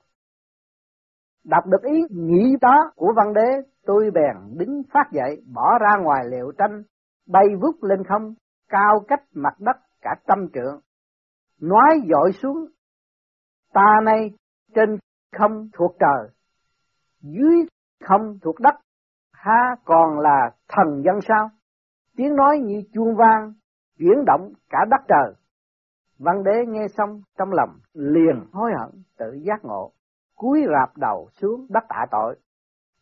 Đọc 1.44 1.64
được 1.66 1.84
ý 1.84 2.02
nghĩ 2.10 2.56
đó 2.62 2.92
của 2.96 3.14
văn 3.16 3.34
đế, 3.34 3.70
tôi 3.86 4.12
bèn 4.14 4.58
đứng 4.58 4.82
phát 4.94 5.12
dậy, 5.12 5.44
bỏ 5.54 5.78
ra 5.80 5.98
ngoài 6.04 6.26
liệu 6.28 6.52
tranh, 6.58 6.84
bay 7.28 7.46
vút 7.62 7.84
lên 7.84 8.04
không, 8.04 8.34
cao 8.70 9.00
cách 9.08 9.24
mặt 9.34 9.54
đất 9.60 9.78
cả 10.02 10.16
trăm 10.28 10.48
trượng. 10.54 10.82
Nói 11.62 12.02
dội 12.10 12.32
xuống, 12.32 12.66
ta 13.74 13.96
nay 14.06 14.32
trên 14.76 14.98
không 15.38 15.70
thuộc 15.74 15.96
trời, 16.00 16.30
dưới 17.22 17.66
không 18.04 18.40
thuộc 18.42 18.60
đất, 18.60 18.76
ha 19.34 19.76
còn 19.86 20.20
là 20.20 20.52
thần 20.68 21.04
dân 21.06 21.20
sao? 21.28 21.50
Tiếng 22.18 22.36
nói 22.36 22.60
như 22.60 22.82
chuông 22.94 23.16
vang, 23.16 23.54
chuyển 24.00 24.26
động 24.26 24.54
cả 24.70 24.86
đất 24.90 25.02
trời. 25.08 25.34
Văn 26.20 26.44
đế 26.44 26.66
nghe 26.68 26.88
xong 26.98 27.22
trong 27.38 27.50
lòng 27.52 27.70
liền 27.94 28.46
hối 28.52 28.72
hận 28.80 28.90
tự 29.18 29.32
giác 29.42 29.66
ngộ, 29.66 29.92
cúi 30.36 30.66
rạp 30.74 30.98
đầu 30.98 31.28
xuống 31.42 31.66
đất 31.70 31.84
tạ 31.90 32.06
tội. 32.12 32.36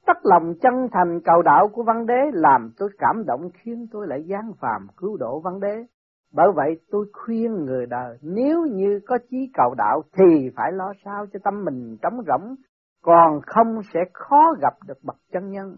Tất 0.06 0.18
lòng 0.24 0.54
chân 0.62 0.74
thành 0.92 1.20
cầu 1.26 1.42
đạo 1.42 1.68
của 1.74 1.84
văn 1.84 2.06
đế 2.06 2.20
làm 2.34 2.72
tôi 2.78 2.90
cảm 2.98 3.26
động 3.26 3.50
khiến 3.54 3.88
tôi 3.92 4.08
lại 4.08 4.24
giáng 4.30 4.52
phàm 4.60 4.88
cứu 4.98 5.18
độ 5.18 5.40
văn 5.40 5.60
đế. 5.60 5.86
Bởi 6.34 6.48
vậy 6.56 6.80
tôi 6.92 7.06
khuyên 7.14 7.66
người 7.66 7.86
đời 7.86 8.18
nếu 8.22 8.66
như 8.72 9.00
có 9.08 9.18
chí 9.30 9.52
cầu 9.54 9.74
đạo 9.78 10.02
thì 10.18 10.50
phải 10.56 10.72
lo 10.72 10.94
sao 11.06 11.26
cho 11.34 11.40
tâm 11.44 11.66
mình 11.66 11.98
trống 12.02 12.22
rỗng, 12.28 12.56
còn 13.04 13.40
không 13.46 13.82
sẽ 13.94 14.00
khó 14.14 14.54
gặp 14.62 14.74
được 14.88 14.98
bậc 15.04 15.16
chân 15.32 15.50
nhân. 15.50 15.78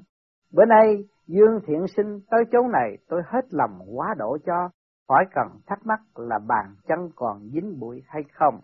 Bữa 0.53 0.65
nay 0.65 1.03
Dương 1.27 1.59
Thiện 1.67 1.87
Sinh 1.97 2.19
tới 2.31 2.43
chỗ 2.51 2.59
này 2.67 2.97
tôi 3.09 3.21
hết 3.25 3.45
lòng 3.49 3.79
quá 3.95 4.15
độ 4.17 4.37
cho, 4.45 4.69
khỏi 5.09 5.25
cần 5.31 5.47
thắc 5.67 5.79
mắc 5.85 5.99
là 6.15 6.39
bàn 6.47 6.75
chân 6.87 6.99
còn 7.15 7.49
dính 7.53 7.79
bụi 7.79 8.03
hay 8.07 8.23
không. 8.33 8.59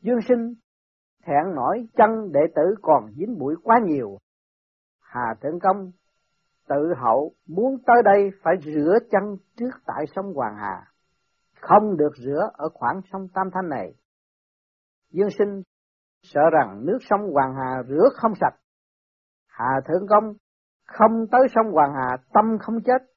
Dương 0.00 0.20
Sinh 0.28 0.54
thẹn 1.24 1.54
nổi 1.54 1.88
chân 1.96 2.32
đệ 2.32 2.40
tử 2.54 2.62
còn 2.82 3.12
dính 3.16 3.38
bụi 3.38 3.54
quá 3.62 3.80
nhiều. 3.84 4.18
Hà 5.00 5.34
Thượng 5.42 5.60
Công 5.60 5.90
tự 6.68 6.94
hậu 6.96 7.32
muốn 7.46 7.76
tới 7.86 8.02
đây 8.04 8.30
phải 8.42 8.54
rửa 8.64 8.98
chân 9.10 9.36
trước 9.56 9.70
tại 9.86 10.04
sông 10.16 10.34
Hoàng 10.34 10.56
Hà, 10.56 10.86
không 11.60 11.96
được 11.96 12.12
rửa 12.16 12.50
ở 12.52 12.68
khoảng 12.74 13.00
sông 13.12 13.28
Tam 13.34 13.46
Thanh 13.54 13.68
này. 13.68 13.94
Dương 15.10 15.30
Sinh 15.38 15.62
sợ 16.22 16.40
rằng 16.52 16.86
nước 16.86 16.98
sông 17.00 17.32
Hoàng 17.32 17.54
Hà 17.54 17.82
rửa 17.88 18.08
không 18.14 18.32
sạch. 18.40 18.54
Hà 19.46 19.80
Thượng 19.88 20.08
Công 20.08 20.32
không 20.86 21.26
tới 21.32 21.40
sông 21.54 21.72
Hoàng 21.72 21.92
Hà 21.94 22.16
tâm 22.34 22.58
không 22.60 22.76
chết. 22.84 23.12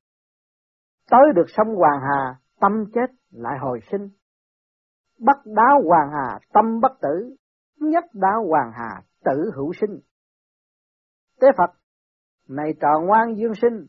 Tới 1.10 1.22
được 1.36 1.46
sông 1.48 1.76
Hoàng 1.76 2.02
Hà 2.02 2.36
tâm 2.60 2.72
chết 2.94 3.08
lại 3.32 3.58
hồi 3.60 3.80
sinh. 3.92 4.10
Bắt 5.20 5.38
đáo 5.46 5.82
Hoàng 5.86 6.10
Hà 6.12 6.40
tâm 6.54 6.80
bất 6.82 6.92
tử, 7.02 7.36
nhất 7.80 8.04
đáo 8.14 8.46
Hoàng 8.50 8.72
Hà 8.74 9.02
tử 9.24 9.52
hữu 9.56 9.74
sinh. 9.82 10.00
Tế 11.42 11.48
Phật, 11.58 11.72
này 12.50 12.74
trò 12.82 13.00
ngoan 13.06 13.36
dương 13.36 13.56
sinh, 13.62 13.88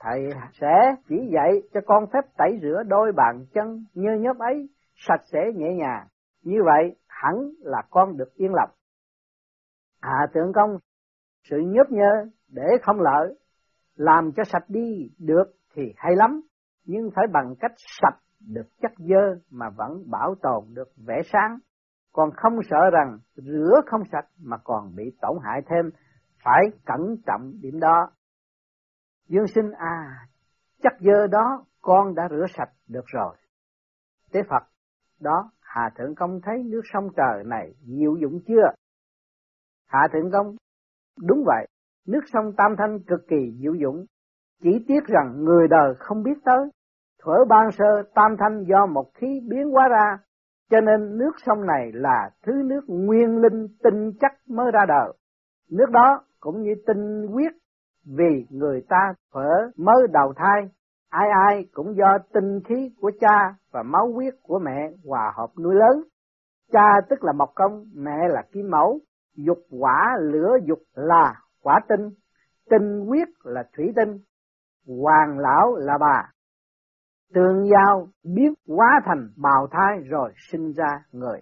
thầy 0.00 0.28
sẽ 0.60 0.94
chỉ 1.08 1.16
dạy 1.34 1.50
cho 1.74 1.80
con 1.86 2.04
phép 2.12 2.20
tẩy 2.38 2.58
rửa 2.62 2.82
đôi 2.86 3.12
bàn 3.16 3.44
chân 3.54 3.84
như 3.94 4.10
nhớp 4.20 4.38
ấy, 4.38 4.68
sạch 4.94 5.22
sẽ 5.32 5.38
nhẹ 5.54 5.74
nhàng. 5.74 6.06
Như 6.42 6.58
vậy 6.64 6.96
hẳn 7.08 7.34
là 7.58 7.82
con 7.90 8.16
được 8.16 8.34
yên 8.34 8.54
lòng. 8.54 8.70
À, 10.00 10.10
Hạ 10.10 10.26
tượng 10.34 10.52
công, 10.54 10.78
sự 11.50 11.56
nhớp 11.66 11.90
nhơ 11.90 12.30
để 12.48 12.64
không 12.82 13.00
lợi, 13.00 13.38
làm 13.94 14.30
cho 14.36 14.42
sạch 14.44 14.64
đi 14.68 15.10
được 15.18 15.44
thì 15.74 15.82
hay 15.96 16.16
lắm, 16.16 16.40
nhưng 16.84 17.10
phải 17.16 17.26
bằng 17.32 17.54
cách 17.60 17.72
sạch 17.76 18.18
được 18.40 18.66
chất 18.82 18.92
dơ 18.98 19.40
mà 19.50 19.70
vẫn 19.70 20.10
bảo 20.10 20.34
tồn 20.42 20.64
được 20.74 20.88
vẻ 21.06 21.20
sáng, 21.32 21.58
còn 22.12 22.30
không 22.36 22.52
sợ 22.70 22.90
rằng 22.92 23.18
rửa 23.34 23.80
không 23.86 24.02
sạch 24.12 24.26
mà 24.38 24.56
còn 24.64 24.94
bị 24.96 25.04
tổn 25.20 25.36
hại 25.42 25.60
thêm, 25.66 25.90
phải 26.44 26.64
cẩn 26.84 27.16
trọng 27.26 27.52
điểm 27.60 27.80
đó. 27.80 28.10
Dương 29.28 29.46
sinh 29.54 29.70
à, 29.72 30.26
chất 30.82 30.92
dơ 31.00 31.26
đó 31.26 31.64
con 31.82 32.14
đã 32.14 32.28
rửa 32.30 32.46
sạch 32.56 32.70
được 32.88 33.04
rồi. 33.06 33.36
Tế 34.32 34.42
Phật, 34.42 34.62
đó 35.20 35.50
Hà 35.60 35.90
Thượng 35.98 36.14
Công 36.14 36.40
thấy 36.42 36.62
nước 36.64 36.80
sông 36.92 37.08
trời 37.16 37.44
này 37.46 37.74
diệu 37.80 38.16
dụng 38.16 38.40
chưa? 38.46 38.72
Hạ 39.86 40.08
Thượng 40.12 40.30
Công, 40.32 40.56
đúng 41.26 41.42
vậy, 41.46 41.66
nước 42.06 42.20
sông 42.32 42.52
Tam 42.56 42.74
Thanh 42.78 42.98
cực 43.02 43.20
kỳ 43.28 43.58
diệu 43.60 43.74
dụng, 43.74 44.04
chỉ 44.62 44.84
tiếc 44.88 45.06
rằng 45.06 45.44
người 45.44 45.68
đời 45.68 45.94
không 45.98 46.22
biết 46.22 46.38
tới. 46.44 46.70
Thuở 47.22 47.44
ban 47.48 47.72
sơ 47.72 48.02
Tam 48.14 48.36
Thanh 48.38 48.64
do 48.64 48.86
một 48.86 49.14
khí 49.14 49.40
biến 49.48 49.70
hóa 49.70 49.88
ra, 49.88 50.18
cho 50.70 50.80
nên 50.80 51.18
nước 51.18 51.32
sông 51.46 51.66
này 51.66 51.90
là 51.94 52.30
thứ 52.46 52.52
nước 52.64 52.80
nguyên 52.88 53.36
linh 53.36 53.66
tinh 53.82 54.12
chất 54.20 54.32
mới 54.48 54.70
ra 54.72 54.86
đời. 54.88 55.12
Nước 55.70 55.90
đó 55.90 56.22
cũng 56.40 56.62
như 56.62 56.74
tinh 56.86 57.26
huyết 57.32 57.52
vì 58.06 58.46
người 58.50 58.82
ta 58.88 59.12
thuở 59.32 59.70
mới 59.76 60.06
đầu 60.12 60.32
thai 60.36 60.70
Ai 61.10 61.28
ai 61.46 61.64
cũng 61.72 61.96
do 61.96 62.18
tinh 62.32 62.60
khí 62.68 62.90
của 63.00 63.10
cha 63.20 63.54
và 63.72 63.82
máu 63.82 64.12
huyết 64.12 64.34
của 64.42 64.58
mẹ 64.58 64.90
hòa 65.04 65.32
hợp 65.36 65.50
nuôi 65.62 65.74
lớn. 65.74 66.04
Cha 66.72 66.86
tức 67.10 67.24
là 67.24 67.32
mộc 67.32 67.50
công, 67.54 67.84
mẹ 67.94 68.28
là 68.28 68.42
kim 68.52 68.70
mẫu, 68.70 69.00
dục 69.36 69.58
quả 69.70 70.16
lửa 70.20 70.56
dục 70.64 70.78
là 70.94 71.34
quả 71.62 71.80
tinh, 71.88 72.10
tinh 72.70 73.06
huyết 73.06 73.28
là 73.44 73.62
thủy 73.76 73.92
tinh, 73.96 74.18
hoàng 74.86 75.38
lão 75.38 75.76
là 75.76 75.98
bà. 76.00 76.30
Tương 77.34 77.64
giao 77.70 78.08
biết 78.24 78.52
hóa 78.68 79.00
thành 79.04 79.28
bào 79.36 79.66
thai 79.70 79.98
rồi 80.08 80.32
sinh 80.50 80.72
ra 80.72 81.04
người. 81.12 81.40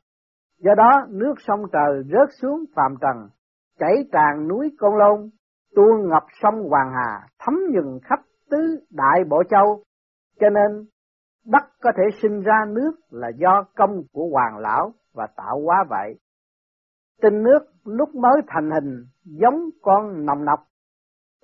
Do 0.59 0.75
đó 0.77 1.07
nước 1.09 1.35
sông 1.39 1.61
trời 1.73 2.03
rớt 2.05 2.29
xuống 2.43 2.65
phàm 2.77 2.95
trần, 3.01 3.29
chảy 3.79 3.95
tràn 4.13 4.49
núi 4.49 4.77
Côn 4.79 4.93
Lôn, 4.99 5.31
tuôn 5.75 6.09
ngập 6.09 6.25
sông 6.43 6.69
Hoàng 6.69 6.93
Hà, 6.95 7.27
thấm 7.39 7.55
nhừng 7.71 7.99
khắp 8.05 8.19
tứ 8.51 8.81
đại 8.91 9.25
bộ 9.29 9.43
châu, 9.51 9.83
cho 10.41 10.51
nên 10.51 10.87
đất 11.47 11.63
có 11.81 11.93
thể 11.97 12.03
sinh 12.23 12.43
ra 12.43 12.65
nước 12.69 12.93
là 13.11 13.29
do 13.37 13.65
công 13.77 14.03
của 14.13 14.29
hoàng 14.33 14.59
lão 14.59 14.93
và 15.15 15.27
tạo 15.37 15.61
hóa 15.65 15.85
vậy. 15.91 16.19
Tinh 17.23 17.43
nước 17.43 17.59
lúc 17.85 18.15
mới 18.15 18.43
thành 18.47 18.71
hình 18.71 19.05
giống 19.25 19.69
con 19.83 20.27
nồng 20.27 20.45
nọc, 20.45 20.61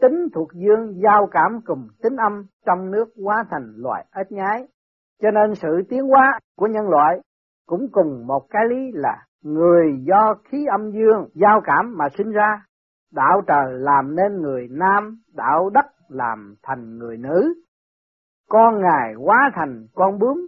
tính 0.01 0.29
thuộc 0.35 0.49
dương 0.55 1.01
giao 1.03 1.27
cảm 1.31 1.61
cùng 1.65 1.89
tính 2.03 2.17
âm 2.17 2.43
trong 2.67 2.91
nước 2.91 3.05
hóa 3.25 3.45
thành 3.51 3.73
loài 3.77 4.05
ếch 4.15 4.33
nhái. 4.33 4.67
Cho 5.23 5.31
nên 5.31 5.55
sự 5.55 5.83
tiến 5.89 6.03
hóa 6.09 6.39
của 6.57 6.67
nhân 6.67 6.89
loại 6.89 7.21
cũng 7.67 7.89
cùng 7.93 8.27
một 8.27 8.47
cái 8.51 8.63
lý 8.69 8.91
là 8.93 9.27
người 9.43 10.03
do 10.03 10.35
khí 10.45 10.67
âm 10.67 10.91
dương 10.91 11.29
giao 11.35 11.61
cảm 11.65 11.95
mà 11.97 12.05
sinh 12.19 12.31
ra, 12.31 12.63
đạo 13.13 13.41
trời 13.47 13.67
làm 13.73 14.17
nên 14.17 14.43
người 14.43 14.69
nam, 14.71 15.19
đạo 15.35 15.71
đất 15.71 15.87
làm 16.09 16.55
thành 16.63 16.99
người 16.99 17.17
nữ. 17.17 17.55
Con 18.49 18.81
ngài 18.81 19.15
hóa 19.15 19.51
thành 19.55 19.87
con 19.95 20.19
bướm, 20.19 20.47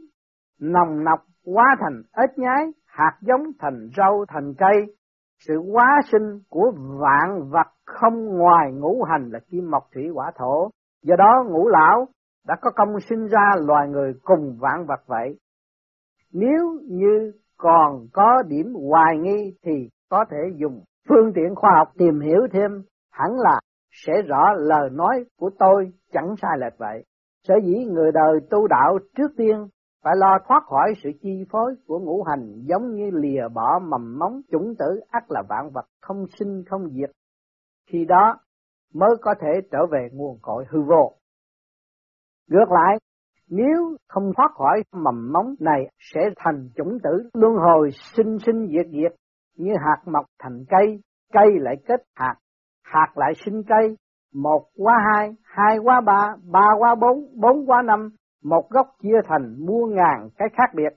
nồng 0.61 1.05
nọc 1.05 1.21
hóa 1.47 1.77
thành 1.81 2.03
ếch 2.13 2.39
nhái, 2.39 2.67
hạt 2.87 3.19
giống 3.21 3.43
thành 3.59 3.89
rau 3.97 4.25
thành 4.29 4.55
cây. 4.59 4.97
Sự 5.39 5.55
hóa 5.73 6.01
sinh 6.13 6.41
của 6.51 6.73
vạn 7.01 7.51
vật 7.51 7.67
không 7.85 8.39
ngoài 8.39 8.73
ngũ 8.73 9.03
hành 9.03 9.31
là 9.33 9.39
kim, 9.51 9.71
mộc, 9.71 9.83
thủy 9.95 10.09
hỏa 10.15 10.33
thổ. 10.39 10.71
Do 11.03 11.17
đó 11.17 11.45
ngũ 11.49 11.69
lão 11.69 12.07
đã 12.47 12.55
có 12.61 12.71
công 12.77 13.01
sinh 13.09 13.27
ra 13.27 13.51
loài 13.67 13.89
người 13.89 14.13
cùng 14.23 14.57
vạn 14.61 14.87
vật 14.89 15.01
vậy. 15.07 15.39
Nếu 16.33 16.81
như 16.83 17.33
còn 17.57 18.07
có 18.13 18.43
điểm 18.47 18.75
hoài 18.89 19.17
nghi 19.19 19.55
thì 19.65 19.89
có 20.09 20.25
thể 20.31 20.39
dùng 20.57 20.83
phương 21.09 21.33
tiện 21.35 21.55
khoa 21.55 21.71
học 21.79 21.89
tìm 21.99 22.21
hiểu 22.21 22.41
thêm 22.53 22.71
hẳn 23.11 23.31
là 23.37 23.61
sẽ 23.91 24.23
rõ 24.23 24.53
lời 24.57 24.91
nói 24.93 25.25
của 25.39 25.51
tôi 25.59 25.93
chẳng 26.13 26.35
sai 26.43 26.51
lệch 26.59 26.79
vậy. 26.79 27.05
Sở 27.43 27.55
dĩ 27.65 27.85
người 27.85 28.13
đời 28.13 28.41
tu 28.51 28.67
đạo 28.67 28.99
trước 29.17 29.31
tiên 29.37 29.67
phải 30.07 30.17
lo 30.17 30.39
thoát 30.49 30.63
khỏi 30.67 30.93
sự 31.03 31.11
chi 31.23 31.45
phối 31.51 31.75
của 31.87 31.99
ngũ 31.99 32.23
hành 32.23 32.63
giống 32.65 32.95
như 32.95 33.11
lìa 33.13 33.49
bỏ 33.55 33.79
mầm 33.79 34.19
móng 34.19 34.41
chủng 34.51 34.75
tử 34.79 35.01
ắt 35.11 35.23
là 35.29 35.43
vạn 35.49 35.71
vật 35.75 35.85
không 36.01 36.25
sinh 36.39 36.63
không 36.71 36.89
diệt. 36.91 37.11
Khi 37.91 38.05
đó 38.05 38.35
mới 38.95 39.11
có 39.23 39.35
thể 39.41 39.49
trở 39.71 39.79
về 39.93 40.09
nguồn 40.13 40.39
cội 40.43 40.65
hư 40.71 40.83
vô. 40.83 41.13
Ngược 42.49 42.71
lại, 42.71 42.99
nếu 43.51 43.97
không 44.09 44.33
thoát 44.37 44.51
khỏi 44.55 44.83
mầm 44.93 45.33
móng 45.33 45.55
này 45.61 45.91
sẽ 45.99 46.21
thành 46.37 46.69
chủng 46.77 46.99
tử 47.03 47.31
luân 47.35 47.55
hồi 47.55 47.91
sinh 47.93 48.39
sinh 48.47 48.67
diệt 48.67 48.87
diệt 48.87 49.19
như 49.57 49.73
hạt 49.87 50.03
mọc 50.13 50.25
thành 50.39 50.65
cây, 50.69 51.01
cây 51.33 51.47
lại 51.59 51.77
kết 51.89 52.03
hạt, 52.15 52.35
hạt 52.85 53.13
lại 53.15 53.33
sinh 53.45 53.63
cây, 53.69 53.97
một 54.35 54.63
qua 54.77 54.95
hai, 55.13 55.31
hai 55.43 55.79
qua 55.79 56.01
ba, 56.01 56.35
ba 56.53 56.67
qua 56.79 56.95
bốn, 56.95 57.41
bốn 57.41 57.67
qua 57.67 57.83
năm, 57.83 58.11
một 58.49 58.71
gốc 58.71 58.87
chia 59.03 59.21
thành 59.25 59.57
muôn 59.67 59.95
ngàn 59.95 60.29
cái 60.39 60.49
khác 60.53 60.75
biệt. 60.77 60.93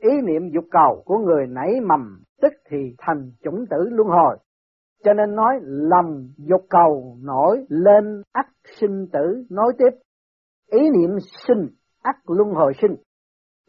Ý 0.00 0.10
niệm 0.22 0.50
dục 0.54 0.64
cầu 0.70 1.02
của 1.04 1.18
người 1.18 1.46
nảy 1.46 1.80
mầm 1.80 2.22
tức 2.42 2.52
thì 2.70 2.94
thành 2.98 3.32
chủng 3.44 3.64
tử 3.70 3.76
luân 3.90 4.08
hồi. 4.08 4.38
Cho 5.04 5.12
nên 5.12 5.34
nói 5.34 5.58
lầm 5.62 6.28
dục 6.36 6.66
cầu 6.70 7.16
nổi 7.22 7.64
lên 7.68 8.22
ắt 8.32 8.46
sinh 8.80 9.06
tử 9.12 9.44
nói 9.50 9.72
tiếp. 9.78 9.90
Ý 10.70 10.80
niệm 10.90 11.10
sinh 11.46 11.66
ắt 12.02 12.16
luân 12.26 12.50
hồi 12.50 12.72
sinh. 12.82 12.94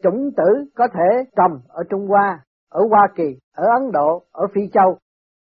Chủng 0.02 0.30
tử 0.36 0.64
có 0.74 0.88
thể 0.94 1.24
trồng 1.36 1.60
ở 1.68 1.82
Trung 1.90 2.06
Hoa, 2.06 2.44
ở 2.70 2.80
Hoa 2.90 3.08
Kỳ, 3.16 3.38
ở 3.54 3.64
Ấn 3.80 3.92
Độ, 3.92 4.22
ở 4.32 4.46
Phi 4.54 4.60
Châu, 4.72 4.98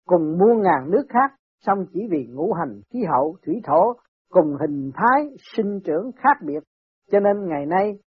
cùng 0.07 0.37
muôn 0.39 0.61
ngàn 0.61 0.91
nước 0.91 1.05
khác, 1.09 1.35
song 1.65 1.85
chỉ 1.93 1.99
vì 2.11 2.27
ngũ 2.29 2.53
hành, 2.53 2.81
khí 2.93 2.99
hậu, 3.07 3.35
thủy 3.45 3.61
thổ, 3.63 3.93
cùng 4.29 4.55
hình 4.61 4.91
thái, 4.95 5.27
sinh 5.55 5.79
trưởng 5.83 6.11
khác 6.11 6.37
biệt, 6.45 6.63
cho 7.11 7.19
nên 7.19 7.47
ngày 7.47 7.65
nay 7.65 7.99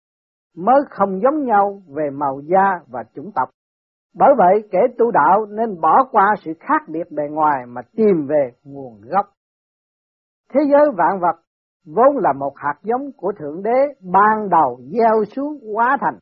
mới 0.56 0.80
không 0.90 1.20
giống 1.22 1.44
nhau 1.44 1.82
về 1.88 2.10
màu 2.12 2.40
da 2.40 2.80
và 2.88 3.02
chủng 3.14 3.30
tộc. 3.34 3.48
Bởi 4.14 4.34
vậy 4.38 4.68
kẻ 4.70 4.78
tu 4.98 5.10
đạo 5.10 5.46
nên 5.46 5.80
bỏ 5.80 6.04
qua 6.10 6.34
sự 6.44 6.52
khác 6.60 6.82
biệt 6.88 7.10
bề 7.10 7.22
ngoài 7.30 7.66
mà 7.66 7.80
tìm 7.96 8.26
về 8.28 8.50
nguồn 8.64 9.00
gốc. 9.00 9.26
Thế 10.52 10.60
giới 10.70 10.90
vạn 10.96 11.20
vật 11.20 11.40
vốn 11.86 12.16
là 12.16 12.32
một 12.32 12.52
hạt 12.56 12.74
giống 12.82 13.12
của 13.16 13.32
Thượng 13.38 13.62
Đế 13.62 13.94
ban 14.12 14.48
đầu 14.50 14.80
gieo 14.92 15.24
xuống 15.36 15.58
hóa 15.74 15.96
thành. 16.00 16.18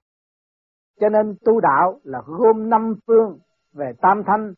Cho 1.00 1.08
nên 1.08 1.34
tu 1.44 1.60
đạo 1.60 1.98
là 2.02 2.18
gồm 2.26 2.68
năm 2.68 2.94
phương 3.06 3.38
về 3.74 3.92
tam 4.02 4.22
thanh, 4.26 4.52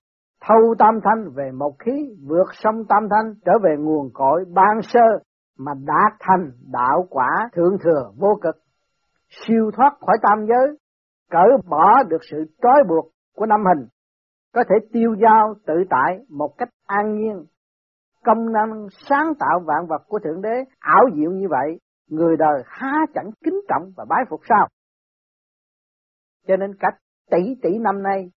thâu 0.44 0.74
tam 0.78 1.00
thanh 1.04 1.30
về 1.34 1.50
một 1.50 1.78
khí, 1.78 2.16
vượt 2.28 2.46
sông 2.52 2.84
tam 2.88 3.08
thanh 3.10 3.34
trở 3.44 3.52
về 3.62 3.76
nguồn 3.78 4.10
cội 4.14 4.44
ban 4.54 4.82
sơ 4.82 5.24
mà 5.58 5.72
đạt 5.74 6.12
thành 6.20 6.52
đạo 6.72 7.06
quả 7.10 7.48
thượng 7.52 7.76
thừa 7.84 8.10
vô 8.16 8.38
cực, 8.42 8.54
siêu 9.28 9.70
thoát 9.76 9.96
khỏi 10.00 10.16
tam 10.22 10.46
giới, 10.46 10.78
cởi 11.30 11.48
bỏ 11.68 12.02
được 12.08 12.20
sự 12.30 12.36
trói 12.62 12.84
buộc 12.88 13.12
của 13.34 13.46
năm 13.46 13.64
hình, 13.66 13.88
có 14.52 14.64
thể 14.68 14.74
tiêu 14.92 15.16
giao 15.22 15.54
tự 15.66 15.74
tại 15.90 16.18
một 16.28 16.58
cách 16.58 16.68
an 16.86 17.16
nhiên. 17.16 17.44
Công 18.24 18.52
năng 18.52 18.86
sáng 18.90 19.32
tạo 19.38 19.60
vạn 19.66 19.86
vật 19.88 20.02
của 20.08 20.18
Thượng 20.18 20.42
Đế 20.42 20.64
ảo 20.78 21.04
diệu 21.14 21.30
như 21.30 21.46
vậy, 21.50 21.80
người 22.08 22.36
đời 22.36 22.62
há 22.66 22.92
chẳng 23.14 23.30
kính 23.44 23.60
trọng 23.68 23.92
và 23.96 24.04
bái 24.08 24.24
phục 24.30 24.40
sao? 24.48 24.68
Cho 26.46 26.56
nên 26.56 26.74
cách 26.80 26.94
tỷ 27.30 27.54
tỷ 27.62 27.78
năm 27.78 28.02
nay 28.02 28.30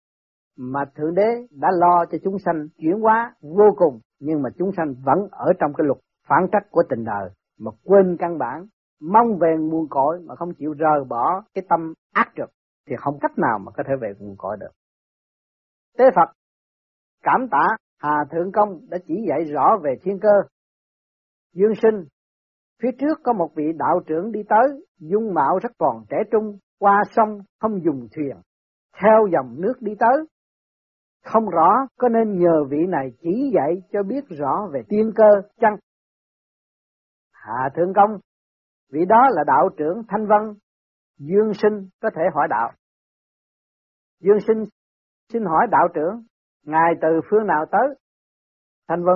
mà 0.58 0.86
Thượng 0.96 1.16
Đế 1.16 1.48
đã 1.52 1.68
lo 1.72 2.06
cho 2.12 2.18
chúng 2.24 2.40
sanh 2.46 2.68
chuyển 2.78 3.00
hóa 3.02 3.34
vô 3.42 3.66
cùng, 3.78 4.00
nhưng 4.20 4.42
mà 4.42 4.50
chúng 4.58 4.72
sanh 4.78 4.94
vẫn 5.06 5.20
ở 5.32 5.46
trong 5.60 5.74
cái 5.78 5.88
luật 5.88 6.00
phản 6.28 6.48
trách 6.52 6.72
của 6.72 6.84
tình 6.90 7.04
đời, 7.06 7.30
mà 7.60 7.72
quên 7.84 8.18
căn 8.20 8.38
bản, 8.38 8.66
mong 9.02 9.38
về 9.40 9.56
nguồn 9.60 9.88
cội 9.90 10.20
mà 10.20 10.36
không 10.36 10.54
chịu 10.54 10.74
rời 10.74 11.04
bỏ 11.10 11.42
cái 11.54 11.64
tâm 11.70 11.94
ác 12.14 12.32
trực, 12.36 12.50
thì 12.88 12.96
không 13.00 13.18
cách 13.22 13.38
nào 13.38 13.60
mà 13.60 13.72
có 13.72 13.84
thể 13.88 13.94
về 14.02 14.14
nguồn 14.20 14.36
cội 14.38 14.58
được. 14.60 14.72
Tế 15.98 16.06
Phật 16.16 16.34
cảm 17.24 17.48
tạ 17.52 17.68
Hà 18.00 18.18
Thượng 18.32 18.52
Công 18.52 18.80
đã 18.90 18.98
chỉ 19.08 19.26
dạy 19.30 19.44
rõ 19.44 19.78
về 19.84 19.96
thiên 20.02 20.20
cơ. 20.20 20.34
Dương 21.54 21.74
sinh, 21.82 22.06
phía 22.82 22.92
trước 23.00 23.20
có 23.24 23.34
một 23.34 23.50
vị 23.56 23.64
đạo 23.78 24.00
trưởng 24.08 24.32
đi 24.32 24.40
tới, 24.50 24.86
dung 25.00 25.34
mạo 25.34 25.60
rất 25.62 25.72
còn 25.78 26.06
trẻ 26.10 26.18
trung, 26.32 26.58
qua 26.80 27.04
sông 27.12 27.40
không 27.60 27.84
dùng 27.84 28.08
thuyền, 28.16 28.38
theo 29.02 29.28
dòng 29.34 29.62
nước 29.62 29.74
đi 29.80 29.94
tới. 30.00 30.26
Không 31.26 31.50
rõ 31.50 31.70
có 32.00 32.10
nên 32.10 32.40
nhờ 32.40 32.64
vị 32.70 32.78
này 32.88 33.12
chỉ 33.22 33.52
dạy 33.56 33.76
cho 33.92 34.04
biết 34.04 34.24
rõ 34.30 34.68
về 34.74 34.82
tiên 34.90 35.12
cơ 35.16 35.50
chăng? 35.60 35.76
Hạ 37.44 37.70
Thượng 37.76 37.94
Công, 37.94 38.20
vị 38.92 39.00
đó 39.10 39.22
là 39.32 39.44
đạo 39.48 39.70
trưởng 39.78 40.02
Thanh 40.10 40.28
Văn, 40.28 40.54
Dương 41.18 41.52
Sinh 41.54 41.90
có 42.02 42.10
thể 42.16 42.22
hỏi 42.34 42.48
đạo. 42.50 42.72
Dương 44.20 44.38
Sinh 44.48 44.66
xin 45.34 45.44
hỏi 45.46 45.68
đạo 45.72 45.88
trưởng, 45.94 46.24
ngài 46.66 46.94
từ 47.02 47.08
phương 47.30 47.48
nào 47.48 47.66
tới? 47.72 47.96
Thanh 48.88 49.04
Vân, 49.04 49.16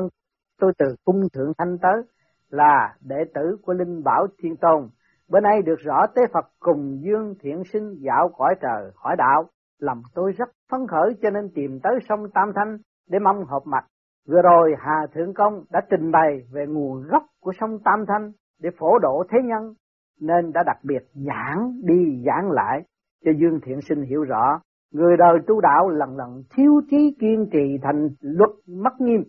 tôi 0.60 0.74
từ 0.78 0.86
cung 1.06 1.22
thượng 1.34 1.52
thanh 1.58 1.78
tới, 1.82 2.02
là 2.50 2.96
đệ 3.02 3.24
tử 3.34 3.58
của 3.62 3.74
Linh 3.74 4.04
Bảo 4.04 4.28
Thiên 4.38 4.56
Tôn. 4.58 4.90
Bên 5.30 5.44
nay 5.44 5.62
được 5.66 5.80
rõ 5.80 6.08
Tế 6.16 6.22
Phật 6.34 6.46
cùng 6.60 7.02
Dương 7.02 7.36
Thiện 7.40 7.64
Sinh 7.74 7.96
dạo 8.00 8.30
cõi 8.38 8.56
trời 8.62 8.92
hỏi 8.96 9.16
đạo, 9.18 9.50
lòng 9.80 10.02
tôi 10.14 10.32
rất 10.32 10.50
phấn 10.72 10.80
khởi 10.88 11.14
cho 11.22 11.30
nên 11.30 11.50
tìm 11.56 11.80
tới 11.84 11.94
sông 12.10 12.20
Tam 12.34 12.52
Thanh 12.56 12.78
để 13.10 13.20
mong 13.20 13.46
hợp 13.46 13.62
mặt. 13.66 13.86
Vừa 14.28 14.42
rồi 14.42 14.76
Hà 14.80 15.08
Thượng 15.14 15.34
Công 15.34 15.64
đã 15.72 15.82
trình 15.90 16.12
bày 16.12 16.42
về 16.52 16.66
nguồn 16.68 17.04
gốc 17.08 17.24
của 17.42 17.52
sông 17.60 17.80
Tam 17.86 18.06
Thanh 18.08 18.32
để 18.62 18.70
phổ 18.80 19.00
độ 19.00 19.24
thế 19.30 19.38
nhân, 19.44 19.74
nên 20.22 20.52
đã 20.54 20.64
đặc 20.66 20.78
biệt 20.84 21.04
giảng 21.14 21.72
đi 21.84 22.24
giảng 22.26 22.52
lại 22.52 22.82
cho 23.26 23.32
Dương 23.40 23.60
Thiện 23.64 23.82
Sinh 23.82 24.02
hiểu 24.02 24.24
rõ. 24.24 24.60
Người 24.94 25.18
đời 25.18 25.40
tu 25.48 25.62
đạo 25.62 25.90
lần 25.90 26.18
lần 26.18 26.44
thiếu 26.56 26.82
trí 26.90 27.16
kiên 27.20 27.50
trì 27.52 27.78
thành 27.82 28.10
luật 28.22 28.50
mất 28.68 29.02
nghiêm. 29.02 29.24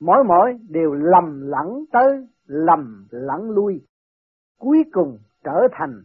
Mỗi 0.00 0.24
mỗi 0.24 0.58
đều 0.68 0.92
lầm 0.92 1.40
lẫn 1.40 1.84
tới, 1.92 2.28
lầm 2.46 3.06
lẫn 3.10 3.50
lui. 3.50 3.86
Cuối 4.58 4.84
cùng 4.92 5.18
trở 5.44 5.68
thành 5.72 6.02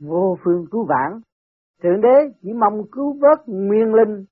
vô 0.00 0.36
phương 0.44 0.64
cứu 0.70 0.86
vãn. 0.88 1.20
Thượng 1.82 2.00
đế 2.00 2.32
chỉ 2.42 2.52
mong 2.52 2.82
cứu 2.92 3.18
vớt 3.20 3.38
nguyên 3.46 3.94
linh 3.94 4.24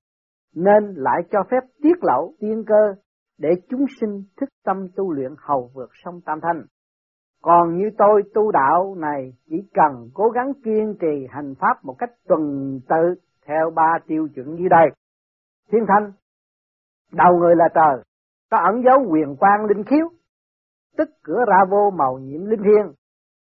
nên 0.55 0.93
lại 0.95 1.21
cho 1.31 1.43
phép 1.51 1.63
tiết 1.81 1.97
lộ 2.01 2.33
tiên 2.39 2.63
cơ 2.67 2.95
để 3.37 3.49
chúng 3.69 3.85
sinh 4.01 4.23
thức 4.37 4.49
tâm 4.65 4.87
tu 4.95 5.13
luyện 5.13 5.31
hầu 5.37 5.69
vượt 5.73 5.89
sông 6.03 6.21
Tam 6.25 6.39
Thanh. 6.41 6.63
Còn 7.41 7.77
như 7.77 7.89
tôi 7.97 8.23
tu 8.33 8.51
đạo 8.51 8.95
này 8.95 9.33
chỉ 9.49 9.55
cần 9.73 10.09
cố 10.13 10.29
gắng 10.29 10.51
kiên 10.63 10.95
trì 10.99 11.27
hành 11.29 11.53
pháp 11.59 11.85
một 11.85 11.95
cách 11.99 12.09
tuần 12.27 12.41
tự 12.89 13.15
theo 13.45 13.71
ba 13.75 13.97
tiêu 14.07 14.27
chuẩn 14.35 14.55
như 14.55 14.67
đây. 14.69 14.89
Thiên 15.71 15.85
thanh, 15.87 16.11
đầu 17.11 17.37
người 17.37 17.55
là 17.55 17.69
trời, 17.75 18.03
có 18.51 18.57
ẩn 18.57 18.83
dấu 18.83 19.11
quyền 19.11 19.35
quang 19.35 19.65
linh 19.65 19.83
khiếu, 19.83 20.09
tức 20.97 21.09
cửa 21.23 21.45
ra 21.47 21.57
vô 21.69 21.91
màu 21.97 22.19
nhiệm 22.19 22.45
linh 22.45 22.63
thiêng. 22.63 22.93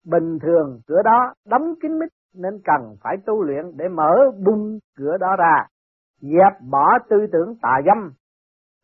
Bình 0.05 0.39
thường 0.41 0.79
cửa 0.87 1.01
đó 1.03 1.33
đóng 1.45 1.73
kín 1.81 1.99
mít 1.99 2.09
nên 2.33 2.53
cần 2.63 2.95
phải 3.03 3.17
tu 3.25 3.43
luyện 3.43 3.65
để 3.77 3.87
mở 3.87 4.31
bung 4.45 4.79
cửa 4.97 5.17
đó 5.19 5.35
ra, 5.39 5.65
dẹp 6.21 6.61
bỏ 6.69 6.97
tư 7.09 7.17
tưởng 7.31 7.55
tà 7.61 7.81
dâm, 7.85 8.11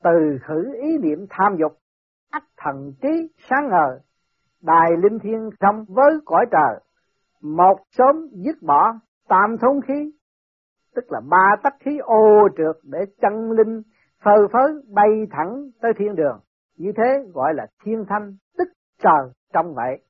từ 0.05 0.37
khử 0.41 0.73
ý 0.81 0.97
niệm 0.97 1.25
tham 1.29 1.55
dục, 1.59 1.71
ắt 2.31 2.43
thần 2.57 2.93
trí 3.01 3.27
sáng 3.49 3.69
ngờ, 3.69 3.99
đài 4.61 4.91
linh 5.03 5.19
thiên 5.23 5.49
trong 5.59 5.85
với 5.87 6.19
cõi 6.25 6.45
trời, 6.51 6.79
một 7.41 7.75
sớm 7.89 8.27
dứt 8.31 8.55
bỏ 8.61 8.93
tam 9.27 9.57
thông 9.61 9.81
khí, 9.87 10.11
tức 10.95 11.05
là 11.11 11.21
ba 11.29 11.55
tắc 11.63 11.73
khí 11.79 11.97
ô 11.97 12.47
trượt 12.57 12.75
để 12.83 12.99
chân 13.21 13.51
linh 13.51 13.81
phơ 14.23 14.47
phới 14.53 14.73
bay 14.93 15.09
thẳng 15.31 15.69
tới 15.81 15.91
thiên 15.97 16.15
đường. 16.15 16.39
Như 16.77 16.91
thế 16.97 17.31
gọi 17.33 17.53
là 17.53 17.67
thiên 17.83 18.05
thanh, 18.09 18.35
tức 18.57 18.67
trời 19.03 19.31
trong 19.53 19.73
vậy. 19.73 20.05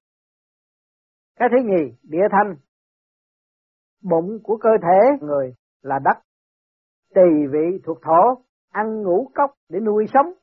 Cái 1.39 1.49
thứ 1.51 1.57
nhì, 1.65 1.97
địa 2.03 2.27
thanh. 2.31 2.55
Bụng 4.03 4.39
của 4.43 4.57
cơ 4.57 4.69
thể 4.81 5.25
người 5.25 5.53
là 5.81 5.99
đất, 6.03 6.17
tỳ 7.15 7.47
vị 7.51 7.79
thuộc 7.85 7.97
thổ, 8.01 8.45
ăn 8.75 9.01
ngũ 9.01 9.31
cốc 9.35 9.51
để 9.69 9.79
nuôi 9.79 10.05
sống, 10.13 10.33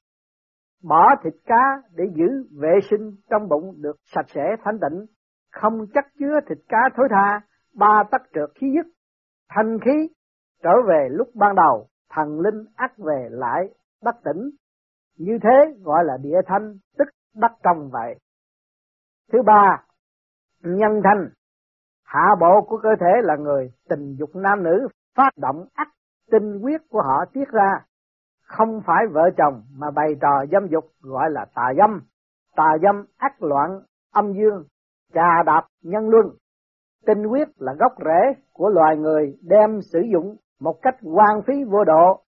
bỏ 0.83 1.07
thịt 1.25 1.35
cá 1.45 1.83
để 1.95 2.05
giữ 2.15 2.27
vệ 2.61 2.79
sinh 2.91 3.17
trong 3.31 3.49
bụng 3.49 3.75
được 3.83 3.97
sạch 4.05 4.27
sẽ 4.35 4.57
thanh 4.65 4.79
tịnh, 4.81 5.07
không 5.53 5.87
chắc 5.95 6.05
chứa 6.19 6.41
thịt 6.49 6.59
cá 6.69 6.79
thối 6.97 7.09
tha, 7.11 7.41
ba 7.75 8.03
tắc 8.11 8.23
trượt 8.35 8.51
khí 8.55 8.67
dứt, 8.75 8.93
thanh 9.49 9.79
khí 9.85 10.09
trở 10.63 10.71
về 10.89 11.09
lúc 11.11 11.29
ban 11.35 11.55
đầu, 11.55 11.87
thần 12.11 12.41
linh 12.41 12.65
ắt 12.75 12.91
về 12.99 13.29
lại 13.31 13.63
đất 14.03 14.15
tỉnh. 14.25 14.51
Như 15.19 15.39
thế 15.43 15.79
gọi 15.83 16.05
là 16.05 16.17
địa 16.23 16.41
thanh, 16.47 16.79
tức 16.99 17.09
đất 17.35 17.53
trong 17.63 17.91
vậy. 17.93 18.15
Thứ 19.33 19.43
ba, 19.47 19.85
nhân 20.61 21.01
thanh. 21.05 21.29
Hạ 22.05 22.35
bộ 22.41 22.67
của 22.69 22.79
cơ 22.83 22.89
thể 23.01 23.13
là 23.23 23.37
người 23.37 23.73
tình 23.89 24.17
dục 24.19 24.31
nam 24.35 24.63
nữ 24.63 24.89
phát 25.17 25.31
động 25.37 25.65
ắt 25.75 25.89
tinh 26.31 26.59
huyết 26.63 26.81
của 26.91 27.03
họ 27.03 27.25
tiết 27.33 27.49
ra 27.49 27.85
không 28.53 28.81
phải 28.87 29.05
vợ 29.13 29.31
chồng 29.37 29.63
mà 29.77 29.87
bày 29.95 30.09
trò 30.21 30.45
dâm 30.53 30.69
dục 30.71 30.85
gọi 31.01 31.31
là 31.31 31.45
tà 31.55 31.73
dâm. 31.79 32.01
Tà 32.57 32.69
dâm 32.83 33.05
ác 33.17 33.43
loạn 33.43 33.81
âm 34.13 34.33
dương, 34.33 34.65
trà 35.15 35.43
đạp 35.47 35.67
nhân 35.83 36.09
luân. 36.09 36.27
Tinh 37.07 37.25
huyết 37.25 37.49
là 37.57 37.73
gốc 37.79 37.93
rễ 38.05 38.43
của 38.53 38.69
loài 38.69 38.97
người 38.97 39.39
đem 39.43 39.81
sử 39.93 40.01
dụng 40.13 40.37
một 40.61 40.79
cách 40.83 40.95
hoang 41.03 41.43
phí 41.47 41.55
vô 41.71 41.85
độ, 41.85 42.23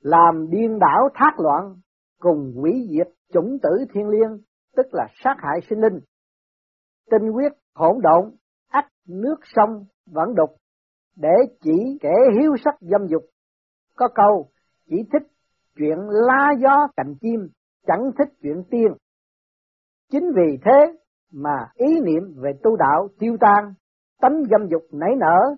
làm 0.00 0.50
điên 0.50 0.78
đảo 0.78 1.08
thác 1.14 1.40
loạn, 1.40 1.74
cùng 2.18 2.52
hủy 2.56 2.88
diệt 2.90 3.08
chủng 3.32 3.58
tử 3.62 3.70
thiên 3.94 4.08
liêng, 4.08 4.38
tức 4.76 4.86
là 4.92 5.06
sát 5.24 5.34
hại 5.38 5.60
sinh 5.70 5.80
linh. 5.80 6.00
Tinh 7.10 7.32
huyết 7.32 7.52
hỗn 7.74 7.96
độn, 8.02 8.30
ách 8.68 8.88
nước 9.08 9.36
sông 9.42 9.84
vẫn 10.06 10.34
đục, 10.34 10.50
để 11.16 11.34
chỉ 11.60 11.98
kẻ 12.00 12.14
hiếu 12.40 12.56
sắc 12.64 12.74
dâm 12.80 13.06
dục. 13.06 13.22
Có 13.96 14.08
câu, 14.14 14.48
chỉ 14.86 14.96
thích 15.12 15.28
chuyện 15.76 15.98
lá 16.08 16.50
gió 16.58 16.88
cành 16.96 17.14
chim, 17.20 17.48
chẳng 17.86 18.10
thích 18.18 18.28
chuyện 18.42 18.62
tiên. 18.70 18.88
Chính 20.12 20.32
vì 20.36 20.58
thế 20.64 20.96
mà 21.32 21.66
ý 21.74 22.00
niệm 22.00 22.22
về 22.36 22.52
tu 22.62 22.76
đạo 22.76 23.08
tiêu 23.18 23.36
tan, 23.40 23.74
tánh 24.20 24.42
dâm 24.50 24.68
dục 24.68 24.82
nảy 24.92 25.10
nở, 25.16 25.54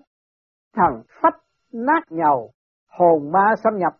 thần 0.75 1.01
phách 1.21 1.39
nát 1.73 2.03
nhầu, 2.09 2.51
hồn 2.89 3.31
ma 3.31 3.53
xâm 3.63 3.77
nhập, 3.77 3.93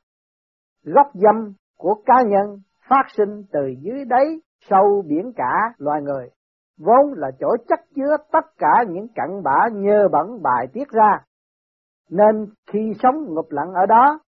gốc 0.83 1.07
dâm 1.13 1.53
của 1.77 1.95
cá 2.05 2.21
nhân 2.27 2.59
phát 2.89 3.03
sinh 3.17 3.43
từ 3.51 3.59
dưới 3.81 4.05
đáy 4.05 4.25
sâu 4.69 5.03
biển 5.07 5.31
cả 5.35 5.53
loài 5.77 6.01
người, 6.01 6.29
vốn 6.77 7.13
là 7.15 7.31
chỗ 7.39 7.47
chất 7.67 7.79
chứa 7.95 8.17
tất 8.31 8.45
cả 8.57 8.83
những 8.89 9.07
cặn 9.15 9.43
bã 9.43 9.67
nhơ 9.73 10.07
bẩn 10.11 10.41
bài 10.41 10.67
tiết 10.73 10.89
ra. 10.89 11.19
Nên 12.09 12.45
khi 12.71 12.79
sống 12.99 13.15
ngụp 13.27 13.51
lặng 13.51 13.73
ở 13.73 13.85
đó, 13.85 14.19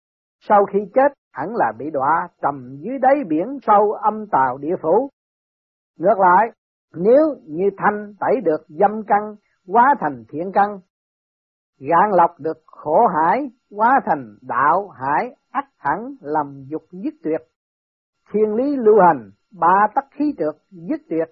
sau 0.48 0.64
khi 0.72 0.78
chết 0.94 1.12
hẳn 1.32 1.48
là 1.56 1.72
bị 1.78 1.90
đọa 1.90 2.28
trầm 2.42 2.76
dưới 2.80 2.98
đáy 2.98 3.14
biển 3.28 3.58
sâu 3.62 3.92
âm 3.92 4.26
tào 4.32 4.58
địa 4.58 4.76
phủ. 4.82 5.10
Ngược 5.98 6.18
lại, 6.18 6.50
nếu 6.94 7.36
như 7.46 7.64
thanh 7.78 8.14
tẩy 8.20 8.40
được 8.44 8.66
dâm 8.68 9.02
căn, 9.06 9.34
hóa 9.66 9.94
thành 10.00 10.24
thiện 10.28 10.52
căn, 10.54 10.78
gạn 11.78 12.10
lọc 12.10 12.40
được 12.40 12.58
khổ 12.66 13.06
hải, 13.06 13.50
hóa 13.70 14.00
thành 14.06 14.36
đạo 14.42 14.88
hải, 14.88 15.36
ắt 15.50 15.64
hẳn 15.76 16.14
làm 16.20 16.64
dục 16.68 16.82
dứt 16.92 17.14
tuyệt. 17.22 17.40
Thiên 18.32 18.54
lý 18.54 18.76
lưu 18.76 19.00
hành, 19.06 19.30
ba 19.60 19.86
tắc 19.94 20.04
khí 20.10 20.34
trượt, 20.38 20.54
dứt 20.70 21.00
tuyệt. 21.10 21.28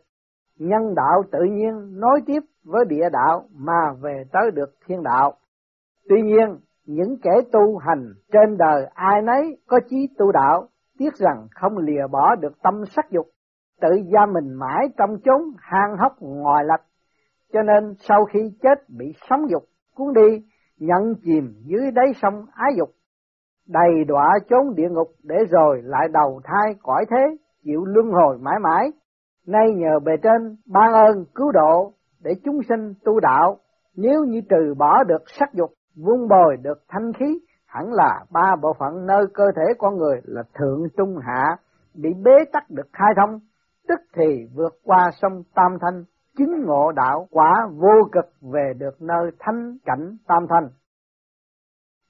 Nhân 0.59 0.95
đạo 0.95 1.23
tự 1.33 1.39
nhiên 1.51 2.01
nối 2.01 2.21
tiếp 2.27 2.41
với 2.65 2.85
địa 2.89 3.09
đạo 3.13 3.49
mà 3.55 3.93
về 4.01 4.25
tới 4.33 4.51
được 4.55 4.75
thiên 4.87 5.03
đạo. 5.03 5.33
Tuy 6.09 6.23
nhiên, 6.23 6.59
những 6.87 7.17
kẻ 7.23 7.31
tu 7.53 7.77
hành 7.77 8.13
trên 8.33 8.57
đời 8.59 8.87
ai 8.95 9.23
nấy 9.23 9.57
có 9.67 9.81
chí 9.89 10.09
tu 10.19 10.33
đạo, 10.33 10.69
tiếc 10.99 11.15
rằng 11.15 11.47
không 11.51 11.79
lìa 11.79 12.07
bỏ 12.11 12.35
được 12.35 12.63
tâm 12.63 12.75
sắc 12.97 13.11
dục, 13.11 13.27
tự 13.81 13.89
gia 14.13 14.27
mình 14.27 14.55
mãi 14.55 14.89
trong 14.99 15.11
chốn 15.25 15.41
hang 15.59 15.97
hốc 15.99 16.13
ngoài 16.21 16.65
lạch, 16.65 16.83
cho 17.53 17.63
nên 17.63 17.95
sau 18.09 18.25
khi 18.25 18.41
chết 18.63 18.89
bị 18.99 19.07
sóng 19.31 19.51
dục 19.51 19.63
cuốn 19.95 20.15
đi, 20.15 20.45
nhận 20.79 21.15
chìm 21.23 21.55
dưới 21.65 21.91
đáy 21.91 22.07
sông 22.23 22.47
ái 22.55 22.73
dục, 22.77 22.89
đầy 23.69 24.05
đọa 24.09 24.39
chốn 24.51 24.75
địa 24.75 24.89
ngục 24.91 25.09
để 25.23 25.37
rồi 25.51 25.81
lại 25.85 26.09
đầu 26.13 26.41
thai 26.45 26.75
cõi 26.83 27.05
thế, 27.11 27.37
chịu 27.65 27.85
luân 27.85 28.11
hồi 28.11 28.39
mãi 28.41 28.59
mãi. 28.63 28.91
Nay 29.47 29.73
nhờ 29.75 29.99
bề 30.05 30.13
trên 30.23 30.57
ban 30.67 30.93
ơn 30.93 31.25
cứu 31.35 31.53
độ 31.53 31.93
để 32.23 32.31
chúng 32.45 32.59
sinh 32.69 32.95
tu 33.05 33.21
đạo, 33.21 33.59
nếu 33.97 34.25
như 34.25 34.41
trừ 34.41 34.75
bỏ 34.79 35.05
được 35.05 35.23
sắc 35.39 35.55
dục 35.55 35.71
vun 35.97 36.29
bồi 36.29 36.57
được 36.63 36.79
thanh 36.89 37.13
khí, 37.13 37.39
hẳn 37.67 37.93
là 37.93 38.25
ba 38.31 38.57
bộ 38.63 38.73
phận 38.79 39.07
nơi 39.07 39.27
cơ 39.35 39.45
thể 39.57 39.75
con 39.79 39.97
người 39.97 40.21
là 40.25 40.43
thượng, 40.55 40.83
trung, 40.97 41.17
hạ, 41.23 41.57
bị 41.95 42.11
bế 42.25 42.45
tắc 42.53 42.71
được 42.71 42.89
khai 42.93 43.13
thông. 43.17 43.41
Tức 43.89 44.01
thì 44.17 44.47
vượt 44.55 44.75
qua 44.85 45.11
sông 45.13 45.43
tam 45.55 45.77
thanh, 45.81 46.05
chứng 46.39 46.65
ngộ 46.65 46.93
đạo 46.93 47.27
quả 47.31 47.69
vô 47.73 48.09
cực 48.13 48.25
về 48.53 48.73
được 48.79 49.03
nơi 49.03 49.31
thanh 49.39 49.77
cảnh 49.85 50.17
tam 50.27 50.47
thanh. 50.49 50.69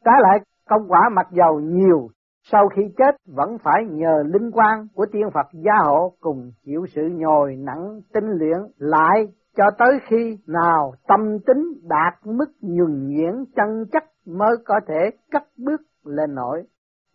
Trái 0.05 0.15
lại, 0.21 0.39
công 0.69 0.89
quả 0.89 1.01
mặc 1.13 1.27
dầu 1.31 1.61
nhiều, 1.61 2.09
sau 2.45 2.69
khi 2.69 2.83
chết 2.97 3.17
vẫn 3.27 3.57
phải 3.65 3.85
nhờ 3.91 4.23
linh 4.27 4.51
quan 4.53 4.87
của 4.95 5.07
tiên 5.13 5.31
Phật 5.35 5.47
gia 5.53 5.75
hộ 5.85 6.13
cùng 6.21 6.51
chịu 6.65 6.87
sự 6.95 7.03
nhồi 7.13 7.57
nặng 7.57 8.01
tinh 8.15 8.25
luyện 8.39 8.59
lại 8.77 9.27
cho 9.57 9.65
tới 9.79 9.99
khi 10.09 10.39
nào 10.47 10.93
tâm 11.09 11.39
tính 11.47 11.63
đạt 11.83 12.15
mức 12.25 12.53
nhuần 12.61 13.09
nhuyễn 13.09 13.45
chân 13.57 13.85
chất 13.93 14.05
mới 14.27 14.51
có 14.65 14.81
thể 14.89 15.11
cất 15.31 15.43
bước 15.57 15.81
lên 16.05 16.35
nổi. 16.35 16.63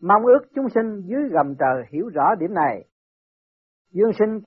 Mong 0.02 0.26
ước 0.26 0.40
chúng 0.56 0.70
sinh 0.70 1.02
dưới 1.06 1.30
gầm 1.32 1.56
trời 1.60 1.84
hiểu 1.90 2.10
rõ 2.14 2.36
điểm 2.36 2.54
này. 2.54 2.84
Dương 3.92 4.12
sinh 4.20 4.40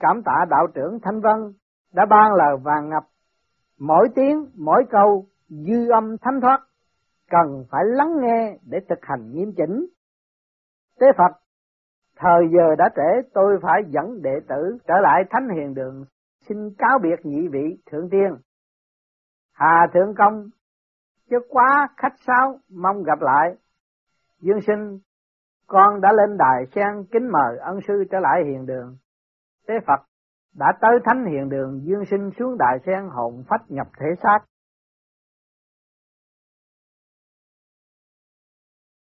cảm 0.00 0.22
tạ 0.24 0.44
đạo 0.50 0.66
trưởng 0.74 0.98
Thanh 1.02 1.20
Vân 1.20 1.52
đã 1.92 2.06
ban 2.10 2.34
lời 2.34 2.56
vàng 2.62 2.88
ngập, 2.88 3.02
mỗi 3.78 4.08
tiếng, 4.14 4.46
mỗi 4.54 4.84
câu 4.90 5.26
dư 5.48 5.90
âm 5.90 6.16
thánh 6.18 6.40
thoát, 6.40 6.58
cần 7.30 7.64
phải 7.70 7.84
lắng 7.86 8.12
nghe 8.20 8.58
để 8.70 8.78
thực 8.88 8.98
hành 9.02 9.32
nghiêm 9.32 9.52
chỉnh. 9.56 9.86
Tế 11.00 11.06
Phật, 11.18 11.38
thời 12.16 12.42
giờ 12.52 12.74
đã 12.78 12.88
trễ 12.96 13.28
tôi 13.34 13.58
phải 13.62 13.82
dẫn 13.88 14.22
đệ 14.22 14.34
tử 14.48 14.78
trở 14.88 14.94
lại 15.02 15.24
thánh 15.30 15.48
hiền 15.56 15.74
đường 15.74 16.04
xin 16.48 16.74
cáo 16.78 16.98
biệt 17.02 17.16
nhị 17.22 17.48
vị 17.48 17.76
thượng 17.90 18.10
tiên. 18.10 18.30
Hà 19.52 19.86
thượng 19.94 20.14
công, 20.18 20.48
chứ 21.30 21.36
quá 21.48 21.88
khách 21.96 22.14
sáo, 22.26 22.58
mong 22.70 23.02
gặp 23.02 23.20
lại. 23.20 23.56
Dương 24.40 24.60
sinh, 24.66 24.98
con 25.66 26.00
đã 26.00 26.12
lên 26.12 26.36
đài 26.36 26.66
sen 26.74 27.04
kính 27.12 27.28
mời 27.32 27.58
ân 27.58 27.78
sư 27.88 28.04
trở 28.10 28.18
lại 28.20 28.42
hiền 28.44 28.66
đường. 28.66 28.96
Tế 29.66 29.74
Phật 29.86 30.00
đã 30.54 30.72
tới 30.80 30.98
thánh 31.04 31.24
hiền 31.24 31.48
đường 31.48 31.80
dương 31.84 32.04
sinh 32.10 32.30
xuống 32.38 32.58
đài 32.58 32.78
sen 32.86 33.08
hồn 33.10 33.44
phách 33.48 33.62
nhập 33.68 33.86
thể 33.98 34.06
xác. 34.22 34.38